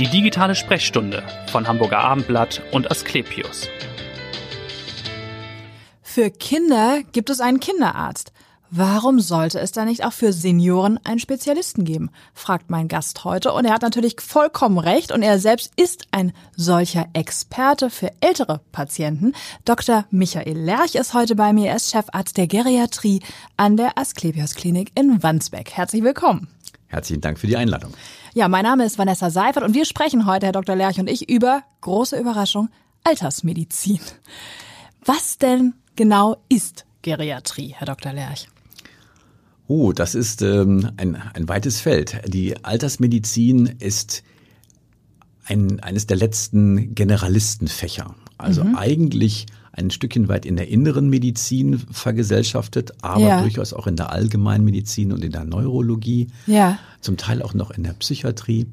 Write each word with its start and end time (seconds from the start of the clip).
Die 0.00 0.08
digitale 0.08 0.56
Sprechstunde 0.56 1.22
von 1.52 1.68
Hamburger 1.68 2.00
Abendblatt 2.00 2.60
und 2.72 2.90
Asklepios. 2.90 3.68
Für 6.02 6.30
Kinder 6.30 7.02
gibt 7.12 7.30
es 7.30 7.40
einen 7.40 7.60
Kinderarzt. 7.60 8.32
Warum 8.76 9.20
sollte 9.20 9.60
es 9.60 9.70
da 9.70 9.84
nicht 9.84 10.04
auch 10.04 10.12
für 10.12 10.32
Senioren 10.32 10.98
einen 11.04 11.20
Spezialisten 11.20 11.84
geben? 11.84 12.10
fragt 12.32 12.70
mein 12.70 12.88
Gast 12.88 13.22
heute. 13.22 13.52
Und 13.52 13.66
er 13.66 13.72
hat 13.72 13.82
natürlich 13.82 14.16
vollkommen 14.20 14.78
recht. 14.78 15.12
Und 15.12 15.22
er 15.22 15.38
selbst 15.38 15.70
ist 15.76 16.08
ein 16.10 16.32
solcher 16.56 17.06
Experte 17.12 17.88
für 17.88 18.10
ältere 18.20 18.62
Patienten. 18.72 19.32
Dr. 19.64 20.06
Michael 20.10 20.58
Lerch 20.58 20.96
ist 20.96 21.14
heute 21.14 21.36
bei 21.36 21.52
mir. 21.52 21.68
Er 21.68 21.76
ist 21.76 21.92
Chefarzt 21.92 22.36
der 22.36 22.48
Geriatrie 22.48 23.20
an 23.56 23.76
der 23.76 23.96
Asklepios 23.96 24.56
Klinik 24.56 24.90
in 24.96 25.22
Wandsbek. 25.22 25.70
Herzlich 25.70 26.02
willkommen. 26.02 26.48
Herzlichen 26.88 27.20
Dank 27.20 27.38
für 27.38 27.46
die 27.46 27.56
Einladung. 27.56 27.94
Ja, 28.32 28.48
mein 28.48 28.64
Name 28.64 28.84
ist 28.84 28.98
Vanessa 28.98 29.30
Seifert 29.30 29.62
und 29.62 29.74
wir 29.74 29.84
sprechen 29.84 30.26
heute, 30.26 30.46
Herr 30.46 30.52
Dr. 30.52 30.74
Lerch 30.74 30.98
und 30.98 31.08
ich, 31.08 31.30
über, 31.30 31.62
große 31.82 32.18
Überraschung, 32.18 32.70
Altersmedizin. 33.04 34.00
Was 35.04 35.38
denn 35.38 35.74
genau 35.94 36.38
ist 36.48 36.86
Geriatrie, 37.02 37.72
Herr 37.78 37.86
Dr. 37.86 38.12
Lerch? 38.12 38.48
Oh, 39.66 39.92
das 39.92 40.14
ist 40.14 40.42
ähm, 40.42 40.90
ein, 40.96 41.16
ein 41.16 41.48
weites 41.48 41.80
Feld. 41.80 42.20
Die 42.26 42.64
Altersmedizin 42.64 43.66
ist 43.78 44.22
ein, 45.46 45.80
eines 45.80 46.06
der 46.06 46.18
letzten 46.18 46.94
Generalistenfächer. 46.94 48.14
Also 48.36 48.64
mhm. 48.64 48.76
eigentlich 48.76 49.46
ein 49.72 49.90
Stückchen 49.90 50.28
weit 50.28 50.44
in 50.46 50.56
der 50.56 50.68
inneren 50.68 51.08
Medizin 51.08 51.78
vergesellschaftet, 51.78 52.92
aber 53.00 53.20
ja. 53.20 53.40
durchaus 53.40 53.72
auch 53.72 53.86
in 53.86 53.96
der 53.96 54.12
Allgemeinmedizin 54.12 55.12
und 55.12 55.24
in 55.24 55.32
der 55.32 55.44
Neurologie. 55.44 56.28
Ja. 56.46 56.78
Zum 57.00 57.16
Teil 57.16 57.42
auch 57.42 57.54
noch 57.54 57.70
in 57.70 57.84
der 57.84 57.94
Psychiatrie. 57.94 58.66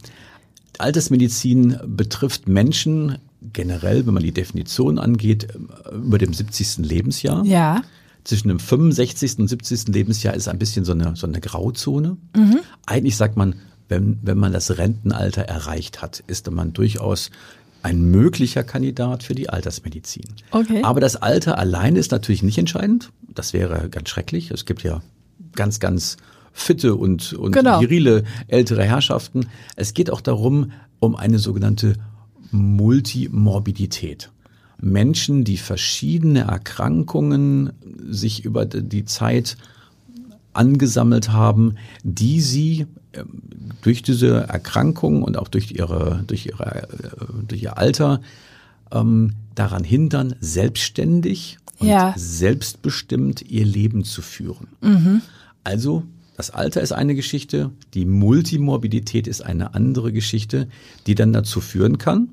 Altersmedizin 0.77 1.77
betrifft 1.85 2.47
Menschen 2.47 3.17
generell, 3.53 4.05
wenn 4.05 4.13
man 4.13 4.23
die 4.23 4.33
Definition 4.33 4.99
angeht, 4.99 5.47
über 5.91 6.17
dem 6.17 6.33
70. 6.33 6.79
Lebensjahr. 6.79 7.45
Ja 7.45 7.81
zwischen 8.23 8.49
dem 8.49 8.59
65. 8.59 9.39
und 9.39 9.47
70. 9.47 9.87
Lebensjahr 9.87 10.33
ist 10.33 10.47
ein 10.47 10.59
bisschen 10.59 10.85
so 10.85 10.91
eine, 10.91 11.15
so 11.15 11.27
eine 11.27 11.41
Grauzone. 11.41 12.17
Mhm. 12.35 12.59
Eigentlich 12.85 13.17
sagt 13.17 13.37
man, 13.37 13.55
wenn, 13.89 14.19
wenn 14.21 14.37
man 14.37 14.53
das 14.53 14.77
Rentenalter 14.77 15.41
erreicht 15.43 16.01
hat, 16.01 16.23
ist 16.27 16.49
man 16.49 16.73
durchaus 16.73 17.29
ein 17.83 18.01
möglicher 18.01 18.63
Kandidat 18.63 19.23
für 19.23 19.35
die 19.35 19.49
Altersmedizin. 19.49 20.25
Okay. 20.51 20.83
Aber 20.83 21.01
das 21.01 21.15
Alter 21.15 21.57
alleine 21.57 21.99
ist 21.99 22.11
natürlich 22.11 22.43
nicht 22.43 22.57
entscheidend. 22.57 23.11
Das 23.27 23.53
wäre 23.53 23.89
ganz 23.89 24.09
schrecklich. 24.09 24.51
Es 24.51 24.65
gibt 24.65 24.83
ja 24.83 25.01
ganz, 25.53 25.79
ganz 25.79 26.17
fitte 26.53 26.95
und, 26.95 27.33
und 27.33 27.53
genau. 27.53 27.81
virile 27.81 28.23
ältere 28.47 28.83
Herrschaften. 28.83 29.47
Es 29.75 29.93
geht 29.93 30.11
auch 30.11 30.21
darum, 30.21 30.71
um 30.99 31.15
eine 31.15 31.39
sogenannte 31.39 31.95
Multimorbidität. 32.51 34.31
Menschen, 34.81 35.43
die 35.43 35.57
verschiedene 35.57 36.41
Erkrankungen 36.41 37.71
sich 38.09 38.43
über 38.43 38.65
die 38.65 39.05
Zeit 39.05 39.57
angesammelt 40.53 41.31
haben, 41.31 41.75
die 42.03 42.41
sie 42.41 42.87
ähm, 43.13 43.41
durch 43.81 44.01
diese 44.01 44.47
Erkrankung 44.47 45.23
und 45.23 45.37
auch 45.37 45.47
durch 45.47 45.71
ihre, 45.71 46.23
durch 46.27 46.45
ihre, 46.45 46.83
äh, 46.83 46.87
durch 47.47 47.63
ihr 47.63 47.77
Alter 47.77 48.21
ähm, 48.91 49.33
daran 49.55 49.83
hindern, 49.83 50.35
selbstständig 50.39 51.57
und 51.79 51.87
ja. 51.87 52.13
selbstbestimmt 52.17 53.41
ihr 53.49 53.65
Leben 53.65 54.03
zu 54.03 54.21
führen. 54.21 54.67
Mhm. 54.81 55.21
Also 55.63 56.03
das 56.37 56.51
Alter 56.51 56.81
ist 56.81 56.91
eine 56.91 57.15
Geschichte, 57.15 57.71
die 57.93 58.05
Multimorbidität 58.05 59.27
ist 59.27 59.41
eine 59.41 59.73
andere 59.73 60.11
Geschichte, 60.11 60.67
die 61.05 61.15
dann 61.15 61.33
dazu 61.33 61.61
führen 61.61 61.97
kann, 61.97 62.29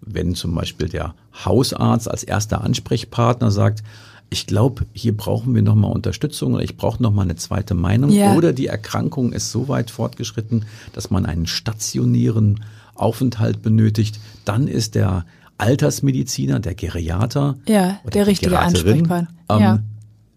wenn 0.00 0.34
zum 0.34 0.54
Beispiel 0.54 0.88
der 0.88 1.14
Hausarzt 1.44 2.10
als 2.10 2.24
erster 2.24 2.62
Ansprechpartner 2.62 3.50
sagt, 3.50 3.82
ich 4.30 4.46
glaube, 4.46 4.84
hier 4.92 5.16
brauchen 5.16 5.54
wir 5.54 5.62
nochmal 5.62 5.92
Unterstützung 5.92 6.54
oder 6.54 6.62
ich 6.62 6.76
brauche 6.76 7.02
nochmal 7.02 7.24
eine 7.24 7.36
zweite 7.36 7.74
Meinung. 7.74 8.10
Ja. 8.10 8.34
Oder 8.34 8.52
die 8.52 8.66
Erkrankung 8.66 9.32
ist 9.32 9.50
so 9.50 9.68
weit 9.68 9.90
fortgeschritten, 9.90 10.66
dass 10.92 11.10
man 11.10 11.24
einen 11.24 11.46
stationären 11.46 12.62
Aufenthalt 12.94 13.62
benötigt. 13.62 14.20
Dann 14.44 14.68
ist 14.68 14.94
der 14.94 15.24
Altersmediziner, 15.56 16.60
der 16.60 16.74
Geriater, 16.74 17.56
ja, 17.66 18.00
der 18.12 18.26
richtige 18.26 18.58
Ansprechpartner. 18.58 19.28
Ähm, 19.48 19.60
ja. 19.60 19.82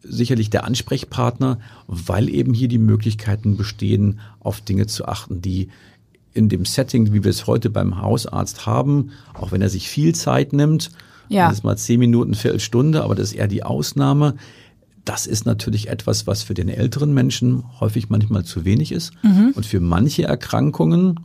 Sicherlich 0.03 0.49
der 0.49 0.63
Ansprechpartner, 0.63 1.59
weil 1.85 2.28
eben 2.29 2.53
hier 2.55 2.67
die 2.67 2.79
Möglichkeiten 2.79 3.55
bestehen, 3.55 4.19
auf 4.39 4.61
Dinge 4.61 4.88
zu 4.88 5.05
achten, 5.05 5.41
die 5.41 5.69
in 6.33 6.49
dem 6.49 6.65
Setting, 6.65 7.13
wie 7.13 7.23
wir 7.23 7.29
es 7.29 7.47
heute 7.47 7.69
beim 7.69 8.01
Hausarzt 8.01 8.65
haben, 8.65 9.11
auch 9.33 9.51
wenn 9.51 9.61
er 9.61 9.69
sich 9.69 9.89
viel 9.89 10.15
Zeit 10.15 10.53
nimmt, 10.53 10.91
ja. 11.27 11.47
das 11.47 11.59
ist 11.59 11.63
mal 11.63 11.77
zehn 11.77 11.99
Minuten, 11.99 12.33
Viertelstunde, 12.33 13.03
aber 13.03 13.15
das 13.15 13.31
ist 13.31 13.35
eher 13.35 13.47
die 13.47 13.63
Ausnahme. 13.63 14.35
Das 15.03 15.25
ist 15.25 15.45
natürlich 15.45 15.89
etwas, 15.89 16.27
was 16.27 16.43
für 16.43 16.53
den 16.53 16.69
älteren 16.69 17.13
Menschen 17.13 17.63
häufig 17.79 18.09
manchmal 18.09 18.45
zu 18.45 18.65
wenig 18.65 18.91
ist 18.91 19.13
mhm. 19.23 19.51
und 19.55 19.65
für 19.65 19.79
manche 19.79 20.23
Erkrankungen, 20.23 21.19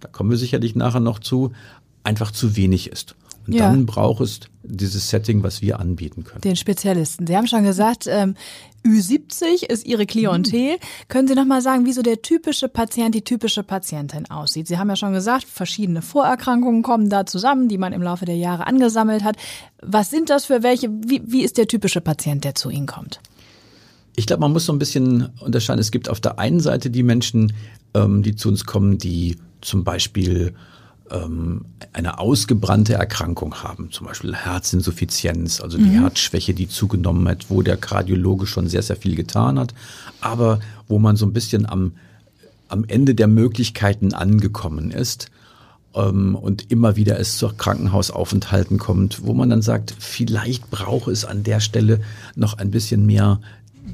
da 0.00 0.08
kommen 0.08 0.30
wir 0.30 0.36
sicherlich 0.36 0.74
nachher 0.74 1.00
noch 1.00 1.18
zu, 1.18 1.52
einfach 2.04 2.30
zu 2.30 2.56
wenig 2.56 2.90
ist. 2.90 3.16
Und 3.46 3.54
ja. 3.54 3.68
dann 3.68 3.86
braucht 3.86 4.20
es 4.20 4.40
dieses 4.62 5.08
Setting, 5.08 5.42
was 5.42 5.62
wir 5.62 5.80
anbieten 5.80 6.24
können. 6.24 6.42
Den 6.42 6.56
Spezialisten. 6.56 7.26
Sie 7.26 7.36
haben 7.36 7.46
schon 7.46 7.64
gesagt, 7.64 8.06
ähm, 8.08 8.34
Ü70 8.84 9.64
ist 9.64 9.86
Ihre 9.86 10.06
Klientel. 10.06 10.74
Mhm. 10.74 11.08
Können 11.08 11.28
Sie 11.28 11.34
noch 11.34 11.44
mal 11.44 11.62
sagen, 11.62 11.86
wie 11.86 11.92
so 11.92 12.02
der 12.02 12.22
typische 12.22 12.68
Patient, 12.68 13.14
die 13.14 13.22
typische 13.22 13.62
Patientin 13.62 14.30
aussieht? 14.30 14.68
Sie 14.68 14.78
haben 14.78 14.88
ja 14.88 14.96
schon 14.96 15.12
gesagt, 15.12 15.44
verschiedene 15.44 16.02
Vorerkrankungen 16.02 16.82
kommen 16.82 17.08
da 17.08 17.26
zusammen, 17.26 17.68
die 17.68 17.78
man 17.78 17.92
im 17.92 18.02
Laufe 18.02 18.24
der 18.24 18.36
Jahre 18.36 18.66
angesammelt 18.66 19.22
hat. 19.22 19.36
Was 19.80 20.10
sind 20.10 20.30
das 20.30 20.46
für 20.46 20.62
welche? 20.62 20.88
Wie, 20.90 21.22
wie 21.24 21.42
ist 21.42 21.58
der 21.58 21.68
typische 21.68 22.00
Patient, 22.00 22.44
der 22.44 22.54
zu 22.54 22.70
Ihnen 22.70 22.86
kommt? 22.86 23.20
Ich 24.16 24.26
glaube, 24.26 24.40
man 24.40 24.52
muss 24.52 24.66
so 24.66 24.72
ein 24.72 24.78
bisschen 24.78 25.30
unterscheiden. 25.40 25.80
Es 25.80 25.90
gibt 25.90 26.08
auf 26.08 26.20
der 26.20 26.38
einen 26.38 26.60
Seite 26.60 26.90
die 26.90 27.02
Menschen, 27.02 27.52
ähm, 27.94 28.22
die 28.22 28.34
zu 28.34 28.48
uns 28.48 28.66
kommen, 28.66 28.98
die 28.98 29.38
zum 29.60 29.84
Beispiel 29.84 30.54
ähm, 31.12 31.66
eine 31.92 32.18
ausgebrannte 32.18 32.94
Erkrankung 32.94 33.62
haben, 33.62 33.90
zum 33.90 34.06
Beispiel 34.06 34.34
Herzinsuffizienz, 34.34 35.60
also 35.60 35.76
die 35.76 35.84
mhm. 35.84 36.00
Herzschwäche, 36.00 36.54
die 36.54 36.68
zugenommen 36.68 37.28
hat, 37.28 37.50
wo 37.50 37.62
der 37.62 37.76
Kardiologe 37.76 38.46
schon 38.46 38.68
sehr, 38.68 38.82
sehr 38.82 38.96
viel 38.96 39.14
getan 39.14 39.58
hat, 39.58 39.74
aber 40.20 40.60
wo 40.88 40.98
man 40.98 41.16
so 41.16 41.26
ein 41.26 41.32
bisschen 41.32 41.66
am, 41.66 41.92
am 42.68 42.84
Ende 42.86 43.14
der 43.14 43.28
Möglichkeiten 43.28 44.14
angekommen 44.14 44.90
ist 44.90 45.30
ähm, 45.94 46.34
und 46.34 46.70
immer 46.70 46.96
wieder 46.96 47.18
es 47.18 47.36
zu 47.36 47.48
Krankenhausaufenthalten 47.48 48.78
kommt, 48.78 49.24
wo 49.24 49.34
man 49.34 49.50
dann 49.50 49.62
sagt, 49.62 49.94
vielleicht 49.98 50.70
braucht 50.70 51.08
es 51.08 51.24
an 51.24 51.42
der 51.42 51.60
Stelle 51.60 52.00
noch 52.34 52.58
ein 52.58 52.70
bisschen 52.70 53.04
mehr 53.04 53.40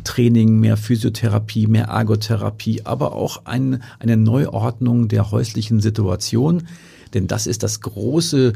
Training, 0.05 0.61
mehr 0.61 0.77
Physiotherapie, 0.77 1.67
mehr 1.67 1.87
Ergotherapie, 1.87 2.83
aber 2.85 3.15
auch 3.15 3.47
ein, 3.47 3.83
eine 3.99 4.17
Neuordnung 4.17 5.09
der 5.09 5.31
häuslichen 5.31 5.81
Situation. 5.81 6.69
Denn 7.15 7.27
das 7.27 7.47
ist 7.47 7.63
das 7.63 7.81
große 7.81 8.53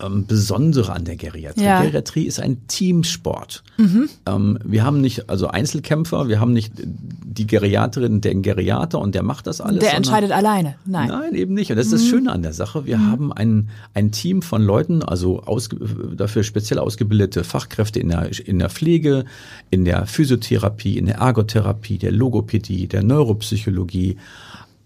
ähm, 0.00 0.26
Besondere 0.26 0.92
an 0.92 1.04
der 1.04 1.16
Geriatrie. 1.16 1.64
Ja. 1.64 1.82
Geriatrie 1.82 2.24
ist 2.24 2.40
ein 2.40 2.66
Teamsport. 2.68 3.62
Mhm. 3.76 4.08
Ähm, 4.26 4.58
wir 4.64 4.84
haben 4.84 5.00
nicht 5.00 5.28
also 5.30 5.48
Einzelkämpfer, 5.48 6.28
wir 6.28 6.40
haben 6.40 6.52
nicht 6.52 6.72
die 6.76 7.46
Geriaterin, 7.46 8.20
den 8.20 8.42
Geriater 8.42 8.98
und 8.98 9.14
der 9.14 9.22
macht 9.22 9.46
das 9.46 9.60
alles. 9.60 9.80
Der 9.80 9.94
entscheidet 9.94 10.32
alleine. 10.32 10.76
Nein. 10.84 11.08
Nein, 11.08 11.34
eben 11.34 11.54
nicht. 11.54 11.70
Und 11.70 11.76
das 11.76 11.86
ist 11.86 11.92
das 11.92 12.02
mhm. 12.02 12.08
Schöne 12.08 12.32
an 12.32 12.42
der 12.42 12.52
Sache. 12.52 12.86
Wir 12.86 12.98
mhm. 12.98 13.10
haben 13.10 13.32
ein, 13.32 13.68
ein 13.94 14.12
Team 14.12 14.42
von 14.42 14.62
Leuten, 14.62 15.02
also 15.02 15.42
ausge, 15.42 15.76
dafür 16.16 16.42
speziell 16.42 16.78
ausgebildete 16.78 17.44
Fachkräfte 17.44 18.00
in 18.00 18.08
der, 18.08 18.30
in 18.46 18.58
der 18.58 18.70
Pflege, 18.70 19.24
in 19.70 19.84
der 19.84 20.06
Physiotherapie, 20.06 20.98
in 20.98 21.06
der 21.06 21.16
Ergotherapie, 21.16 21.98
der 21.98 22.12
Logopädie, 22.12 22.86
der 22.86 23.02
Neuropsychologie, 23.02 24.16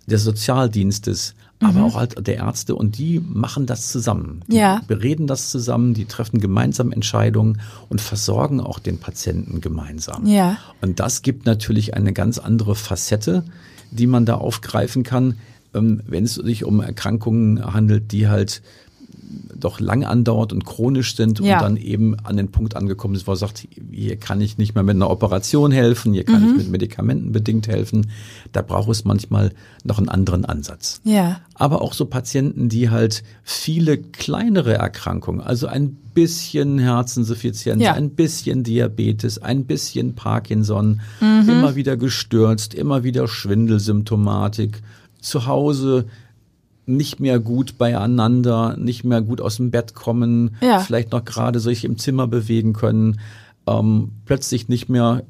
des 0.07 0.25
Sozialdienstes, 0.25 1.35
aber 1.61 1.81
mhm. 1.81 1.85
auch 1.85 1.97
halt 1.97 2.27
der 2.27 2.37
Ärzte 2.37 2.75
und 2.75 2.97
die 2.97 3.21
machen 3.21 3.67
das 3.67 3.91
zusammen. 3.93 4.43
Die 4.49 4.57
ja. 4.57 4.81
bereden 4.87 5.27
das 5.27 5.51
zusammen, 5.51 5.93
die 5.93 6.07
treffen 6.07 6.41
gemeinsam 6.41 6.91
Entscheidungen 6.91 7.61
und 7.89 8.01
versorgen 8.01 8.61
auch 8.61 8.79
den 8.79 8.99
Patienten 8.99 9.61
gemeinsam. 9.61 10.27
Ja. 10.27 10.57
Und 10.81 11.01
das 11.01 11.23
gibt 11.23 11.45
natürlich 11.45 11.95
eine 11.95 12.13
ganz 12.13 12.39
andere 12.39 12.75
Facette, 12.75 13.45
die 13.91 14.07
man 14.07 14.25
da 14.25 14.37
aufgreifen 14.37 15.03
kann, 15.03 15.37
ähm, 15.75 16.03
wenn 16.07 16.25
es 16.25 16.35
sich 16.35 16.65
um 16.65 16.81
Erkrankungen 16.81 17.75
handelt, 17.75 18.11
die 18.13 18.29
halt 18.29 18.63
doch 19.55 19.81
lang 19.81 20.05
andauert 20.05 20.53
und 20.53 20.65
chronisch 20.65 21.17
sind 21.17 21.41
ja. 21.41 21.57
und 21.57 21.63
dann 21.63 21.77
eben 21.77 22.19
an 22.21 22.37
den 22.37 22.51
Punkt 22.51 22.77
angekommen 22.77 23.15
ist, 23.15 23.27
wo 23.27 23.33
er 23.33 23.37
sagt, 23.37 23.69
hier 23.91 24.17
kann 24.17 24.41
ich 24.41 24.59
nicht 24.59 24.75
mehr 24.75 24.85
mit 24.85 24.97
einer 24.97 25.11
Operation 25.11 25.71
helfen, 25.71 26.13
hier 26.13 26.25
kann 26.25 26.43
mhm. 26.43 26.49
ich 26.49 26.57
mit 26.57 26.71
Medikamenten 26.71 27.33
bedingt 27.33 27.69
helfen. 27.69 28.11
Da 28.53 28.63
braucht 28.63 28.91
es 28.91 29.05
manchmal 29.05 29.53
noch 29.85 29.99
einen 29.99 30.09
anderen 30.09 30.45
Ansatz. 30.45 31.01
Ja. 31.05 31.41
Aber 31.55 31.83
auch 31.83 31.93
so 31.93 32.07
Patienten, 32.07 32.69
die 32.69 32.91
halt 32.91 33.23
viele 33.43 33.99
kleinere 33.99 34.75
Erkrankungen, 34.75 35.41
also 35.41 35.67
ein 35.67 35.97
bisschen 36.15 36.79
Herzinsuffizienz, 36.79 37.83
ja. 37.83 37.93
ein 37.93 38.11
bisschen 38.11 38.65
Diabetes, 38.65 39.39
ein 39.39 39.65
bisschen 39.65 40.15
Parkinson, 40.15 41.01
mhm. 41.21 41.49
immer 41.49 41.77
wieder 41.77 41.97
gestürzt, 41.97 42.75
immer 42.75 43.05
wieder 43.05 43.29
Schwindelsymptomatik, 43.29 44.83
zu 45.21 45.47
Hause 45.47 46.07
nicht 46.87 47.21
mehr 47.21 47.39
gut 47.39 47.79
beieinander, 47.79 48.77
nicht 48.77 49.05
mehr 49.05 49.23
gut 49.23 49.41
aus 49.41 49.57
dem 49.57 49.71
Bett 49.71 49.95
kommen, 49.95 50.57
Ja. 50.61 50.81
vielleicht 50.81 51.13
noch 51.13 51.25
gerade 51.25 51.61
sich 51.61 51.85
im 51.85 51.99
Zimmer 51.99 52.27
bewegen 52.27 52.73
können, 52.73 53.21
ähm, 53.67 54.11
plötzlich 54.25 54.69
nicht 54.69 54.89
mehr, 54.89 55.23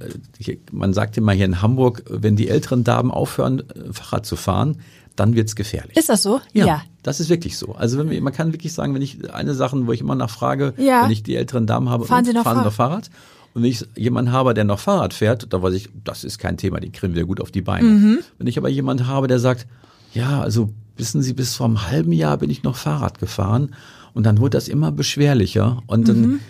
äh, 0.46 0.56
man 0.72 0.92
sagt 0.94 1.16
immer 1.18 1.32
hier 1.32 1.44
in 1.44 1.60
Hamburg, 1.60 2.04
wenn 2.08 2.36
die 2.36 2.48
älteren 2.48 2.84
Damen 2.84 3.10
aufhören, 3.10 3.60
äh, 3.60 3.92
Fahrrad 3.92 4.24
zu 4.24 4.36
fahren, 4.36 4.78
dann 5.16 5.34
wird's 5.34 5.56
gefährlich. 5.56 5.96
Ist 5.96 6.08
das 6.08 6.22
so? 6.22 6.40
Ja, 6.54 6.82
das 7.02 7.20
ist 7.20 7.28
wirklich 7.28 7.58
so. 7.58 7.74
Also 7.74 7.98
wenn 7.98 8.08
wir, 8.08 8.22
man 8.22 8.32
kann 8.32 8.52
wirklich 8.52 8.72
sagen, 8.72 8.94
wenn 8.94 9.02
ich 9.02 9.32
eine 9.34 9.54
Sache, 9.54 9.86
wo 9.86 9.92
ich 9.92 10.00
immer 10.00 10.14
nachfrage, 10.14 10.72
Ja. 10.78 11.02
wenn 11.04 11.10
ich 11.10 11.22
die 11.22 11.34
älteren 11.36 11.66
Damen 11.66 11.90
habe, 11.90 12.06
Fahren 12.06 12.24
Sie 12.24 12.32
noch 12.32 12.44
fahren 12.44 12.54
Fahrrad? 12.58 12.64
noch 12.66 12.72
Fahrrad? 12.72 13.10
Und 13.52 13.62
wenn 13.64 13.70
ich 13.70 13.84
jemanden 13.96 14.32
habe, 14.32 14.54
der 14.54 14.64
noch 14.64 14.78
Fahrrad 14.78 15.12
fährt, 15.12 15.52
da 15.52 15.60
weiß 15.60 15.74
ich, 15.74 15.88
das 16.04 16.22
ist 16.24 16.38
kein 16.38 16.56
Thema, 16.56 16.78
die 16.80 16.90
kriegen 16.90 17.14
wir 17.16 17.26
gut 17.26 17.40
auf 17.40 17.50
die 17.50 17.62
Beine. 17.62 17.88
Mhm. 17.88 18.18
Wenn 18.38 18.46
ich 18.46 18.56
aber 18.56 18.68
jemanden 18.68 19.08
habe, 19.08 19.26
der 19.26 19.40
sagt, 19.40 19.66
ja, 20.12 20.40
also 20.40 20.70
wissen 20.96 21.22
Sie, 21.22 21.32
bis 21.32 21.54
vor 21.54 21.66
einem 21.66 21.86
halben 21.88 22.12
Jahr 22.12 22.36
bin 22.38 22.50
ich 22.50 22.62
noch 22.62 22.76
Fahrrad 22.76 23.18
gefahren 23.18 23.74
und 24.14 24.24
dann 24.26 24.38
wurde 24.38 24.56
das 24.58 24.68
immer 24.68 24.92
beschwerlicher 24.92 25.82
und 25.86 26.08
dann 26.08 26.20
Mhm. 26.20 26.40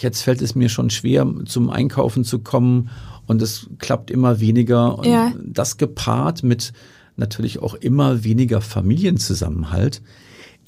jetzt 0.00 0.22
fällt 0.22 0.42
es 0.42 0.54
mir 0.54 0.68
schon 0.68 0.90
schwer, 0.90 1.26
zum 1.46 1.70
Einkaufen 1.70 2.24
zu 2.24 2.38
kommen 2.40 2.90
und 3.26 3.40
es 3.42 3.68
klappt 3.78 4.10
immer 4.10 4.38
weniger. 4.40 4.98
Und 4.98 5.06
Ja. 5.06 5.32
das 5.44 5.78
gepaart 5.78 6.42
mit 6.42 6.72
natürlich 7.16 7.60
auch 7.60 7.74
immer 7.74 8.22
weniger 8.24 8.60
Familienzusammenhalt, 8.60 10.02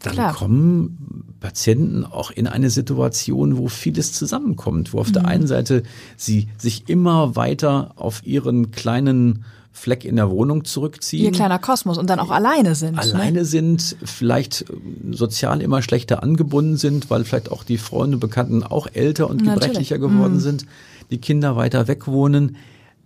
dann 0.02 0.14
Klar. 0.14 0.34
kommen 0.34 1.24
Patienten 1.40 2.04
auch 2.04 2.30
in 2.30 2.46
eine 2.46 2.68
Situation, 2.70 3.56
wo 3.58 3.68
vieles 3.68 4.12
zusammenkommt, 4.12 4.92
wo 4.92 4.98
auf 5.00 5.12
der 5.12 5.26
einen 5.26 5.46
Seite 5.46 5.82
sie 6.16 6.48
sich 6.58 6.88
immer 6.88 7.36
weiter 7.36 7.92
auf 7.96 8.26
ihren 8.26 8.70
kleinen 8.70 9.44
Fleck 9.76 10.04
in 10.04 10.16
der 10.16 10.30
Wohnung 10.30 10.64
zurückziehen 10.64 11.24
Ihr 11.24 11.32
kleiner 11.32 11.58
Kosmos 11.58 11.98
und 11.98 12.08
dann 12.08 12.20
auch 12.20 12.30
alleine 12.30 12.76
sind. 12.76 12.94
Ne? 12.94 13.02
alleine 13.02 13.44
sind, 13.44 13.96
vielleicht 14.04 14.64
ähm, 14.70 15.12
sozial 15.12 15.60
immer 15.60 15.82
schlechter 15.82 16.22
angebunden 16.22 16.76
sind, 16.76 17.10
weil 17.10 17.24
vielleicht 17.24 17.50
auch 17.50 17.64
die 17.64 17.76
Freunde, 17.76 18.16
Bekannten 18.16 18.62
auch 18.62 18.86
älter 18.92 19.28
und 19.28 19.42
Natürlich. 19.42 19.66
gebrechlicher 19.66 19.98
geworden 19.98 20.38
sind, 20.38 20.64
die 21.10 21.18
Kinder 21.18 21.56
weiter 21.56 21.88
weg 21.88 22.06
wohnen, 22.06 22.56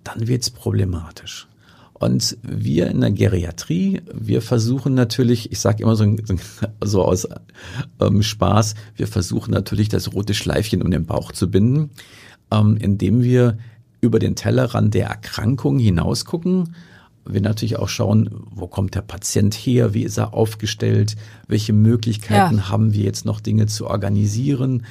dann 0.05 0.29
wird's 0.29 0.50
problematisch. 0.50 1.49
Und 1.94 2.37
wir 2.43 2.88
in 2.88 3.00
der 3.00 3.11
Geriatrie, 3.11 4.03
wir 4.12 4.43
versuchen 4.43 4.94
natürlich, 4.94 5.50
ich 5.50 5.61
sage 5.61 5.82
immer 5.82 5.97
so, 5.97 6.05
so 6.85 7.03
aus 7.03 7.26
ähm, 7.99 8.23
Spaß, 8.23 8.75
wir 8.94 9.09
versuchen 9.09 9.53
natürlich 9.53 9.88
das 9.88 10.12
rote 10.12 10.35
Schleifchen 10.35 10.82
um 10.82 10.91
den 10.91 11.06
Bauch 11.06 11.32
zu 11.32 11.50
binden, 11.50 11.91
ähm, 12.53 12.76
indem 12.76 13.23
wir 13.23 13.56
über 14.00 14.19
den 14.19 14.35
Tellerrand 14.37 14.95
der 14.95 15.09
Erkrankung 15.09 15.79
hinaus 15.79 16.25
gucken. 16.25 16.75
Wir 17.27 17.41
natürlich 17.43 17.77
auch 17.77 17.89
schauen, 17.89 18.31
wo 18.50 18.67
kommt 18.67 18.95
der 18.95 19.03
Patient 19.03 19.53
her, 19.55 19.93
wie 19.93 20.03
ist 20.05 20.17
er 20.19 20.33
aufgestellt, 20.35 21.17
welche 21.47 21.73
Möglichkeiten 21.75 22.56
Ja. 22.59 22.69
haben 22.71 22.95
wir 22.95 23.05
jetzt 23.05 23.25
noch 23.27 23.41
Dinge 23.41 23.67
zu 23.67 23.87
organisieren, 23.87 24.85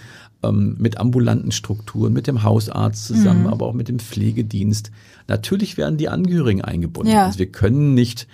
ähm, 0.44 0.75
mit 0.77 1.00
ambulanten 1.00 1.51
Strukturen, 1.51 2.13
mit 2.13 2.27
dem 2.27 2.44
Hausarzt 2.44 3.06
zusammen, 3.06 3.42
Mhm. 3.44 3.48
aber 3.48 3.65
auch 3.65 3.74
mit 3.74 3.88
dem 3.88 3.98
Pflegedienst. 3.98 4.92
Natürlich 5.27 5.77
werden 5.77 5.98
die 5.98 6.09
Angehörigen 6.09 6.62
eingebunden. 6.62 7.12
Ja. 7.12 7.25
Also 7.25 7.39
wir 7.39 7.51
können 7.51 7.94
nicht 7.95 8.27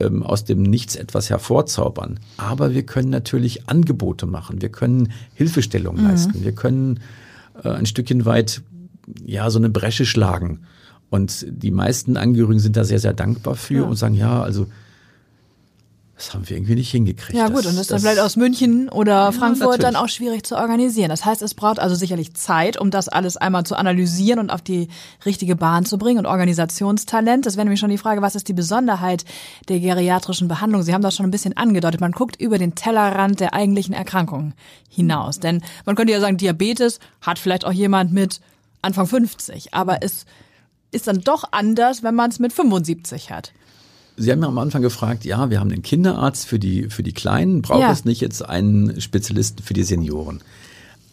ähm, 0.00 0.24
aus 0.24 0.44
dem 0.44 0.62
Nichts 0.64 0.96
etwas 0.96 1.30
hervorzaubern, 1.30 2.18
aber 2.36 2.74
wir 2.74 2.82
können 2.84 3.10
natürlich 3.10 3.68
Angebote 3.68 4.26
machen, 4.26 4.60
wir 4.60 4.70
können 4.70 5.12
Hilfestellung 5.34 5.98
Mhm. 5.98 6.02
leisten, 6.08 6.42
wir 6.42 6.50
können 6.50 6.98
äh, 7.62 7.68
ein 7.68 7.86
Stückchen 7.86 8.24
weit 8.24 8.62
ja 9.24 9.50
so 9.50 9.58
eine 9.58 9.70
Bresche 9.70 10.06
schlagen. 10.06 10.60
Und 11.10 11.46
die 11.48 11.70
meisten 11.70 12.16
Angehörigen 12.16 12.60
sind 12.60 12.76
da 12.76 12.84
sehr, 12.84 12.98
sehr 12.98 13.12
dankbar 13.12 13.54
für 13.54 13.74
Ja. 13.74 13.82
und 13.84 13.96
sagen, 13.96 14.14
ja, 14.14 14.42
also 14.42 14.66
das 16.16 16.32
haben 16.32 16.48
wir 16.48 16.56
irgendwie 16.56 16.76
nicht 16.76 16.92
hingekriegt. 16.92 17.36
Ja 17.36 17.48
gut, 17.48 17.66
und 17.66 17.74
das 17.74 17.76
ist 17.76 17.90
dann 17.90 17.98
vielleicht 17.98 18.20
aus 18.20 18.36
München 18.36 18.88
oder 18.88 19.32
Frankfurt 19.32 19.82
dann 19.82 19.94
natürlich. 19.94 19.96
auch 19.96 20.08
schwierig 20.08 20.46
zu 20.46 20.56
organisieren. 20.56 21.08
Das 21.08 21.24
heißt, 21.24 21.42
es 21.42 21.54
braucht 21.54 21.80
also 21.80 21.96
sicherlich 21.96 22.34
Zeit, 22.34 22.80
um 22.80 22.92
das 22.92 23.08
alles 23.08 23.36
einmal 23.36 23.66
zu 23.66 23.74
analysieren 23.74 24.38
und 24.38 24.50
auf 24.50 24.62
die 24.62 24.86
richtige 25.26 25.56
Bahn 25.56 25.84
zu 25.84 25.98
bringen 25.98 26.20
und 26.20 26.26
Organisationstalent. 26.26 27.46
Das 27.46 27.56
wäre 27.56 27.64
nämlich 27.64 27.80
schon 27.80 27.90
die 27.90 27.98
Frage, 27.98 28.22
was 28.22 28.36
ist 28.36 28.46
die 28.48 28.52
Besonderheit 28.52 29.24
der 29.68 29.80
geriatrischen 29.80 30.46
Behandlung? 30.46 30.82
Sie 30.84 30.94
haben 30.94 31.02
das 31.02 31.16
schon 31.16 31.26
ein 31.26 31.32
bisschen 31.32 31.56
angedeutet. 31.56 32.00
Man 32.00 32.12
guckt 32.12 32.40
über 32.40 32.58
den 32.58 32.76
Tellerrand 32.76 33.40
der 33.40 33.52
eigentlichen 33.52 33.92
Erkrankungen 33.92 34.54
hinaus. 34.88 35.40
Denn 35.40 35.62
man 35.84 35.96
könnte 35.96 36.12
ja 36.12 36.20
sagen, 36.20 36.36
Diabetes 36.36 37.00
hat 37.22 37.40
vielleicht 37.40 37.64
auch 37.64 37.72
jemand 37.72 38.12
mit 38.12 38.40
Anfang 38.84 39.06
50, 39.06 39.74
aber 39.74 40.02
es 40.02 40.24
ist 40.92 41.06
dann 41.08 41.20
doch 41.20 41.44
anders, 41.50 42.02
wenn 42.02 42.14
man 42.14 42.30
es 42.30 42.38
mit 42.38 42.52
75 42.52 43.30
hat. 43.30 43.52
Sie 44.16 44.30
haben 44.30 44.42
ja 44.42 44.48
am 44.48 44.58
Anfang 44.58 44.82
gefragt, 44.82 45.24
ja, 45.24 45.50
wir 45.50 45.58
haben 45.58 45.70
den 45.70 45.82
Kinderarzt 45.82 46.46
für 46.46 46.60
die, 46.60 46.88
für 46.88 47.02
die 47.02 47.12
Kleinen, 47.12 47.62
braucht 47.62 47.80
Ja. 47.80 47.90
es 47.90 48.04
nicht 48.04 48.20
jetzt 48.20 48.42
einen 48.48 49.00
Spezialisten 49.00 49.62
für 49.64 49.74
die 49.74 49.82
Senioren? 49.82 50.40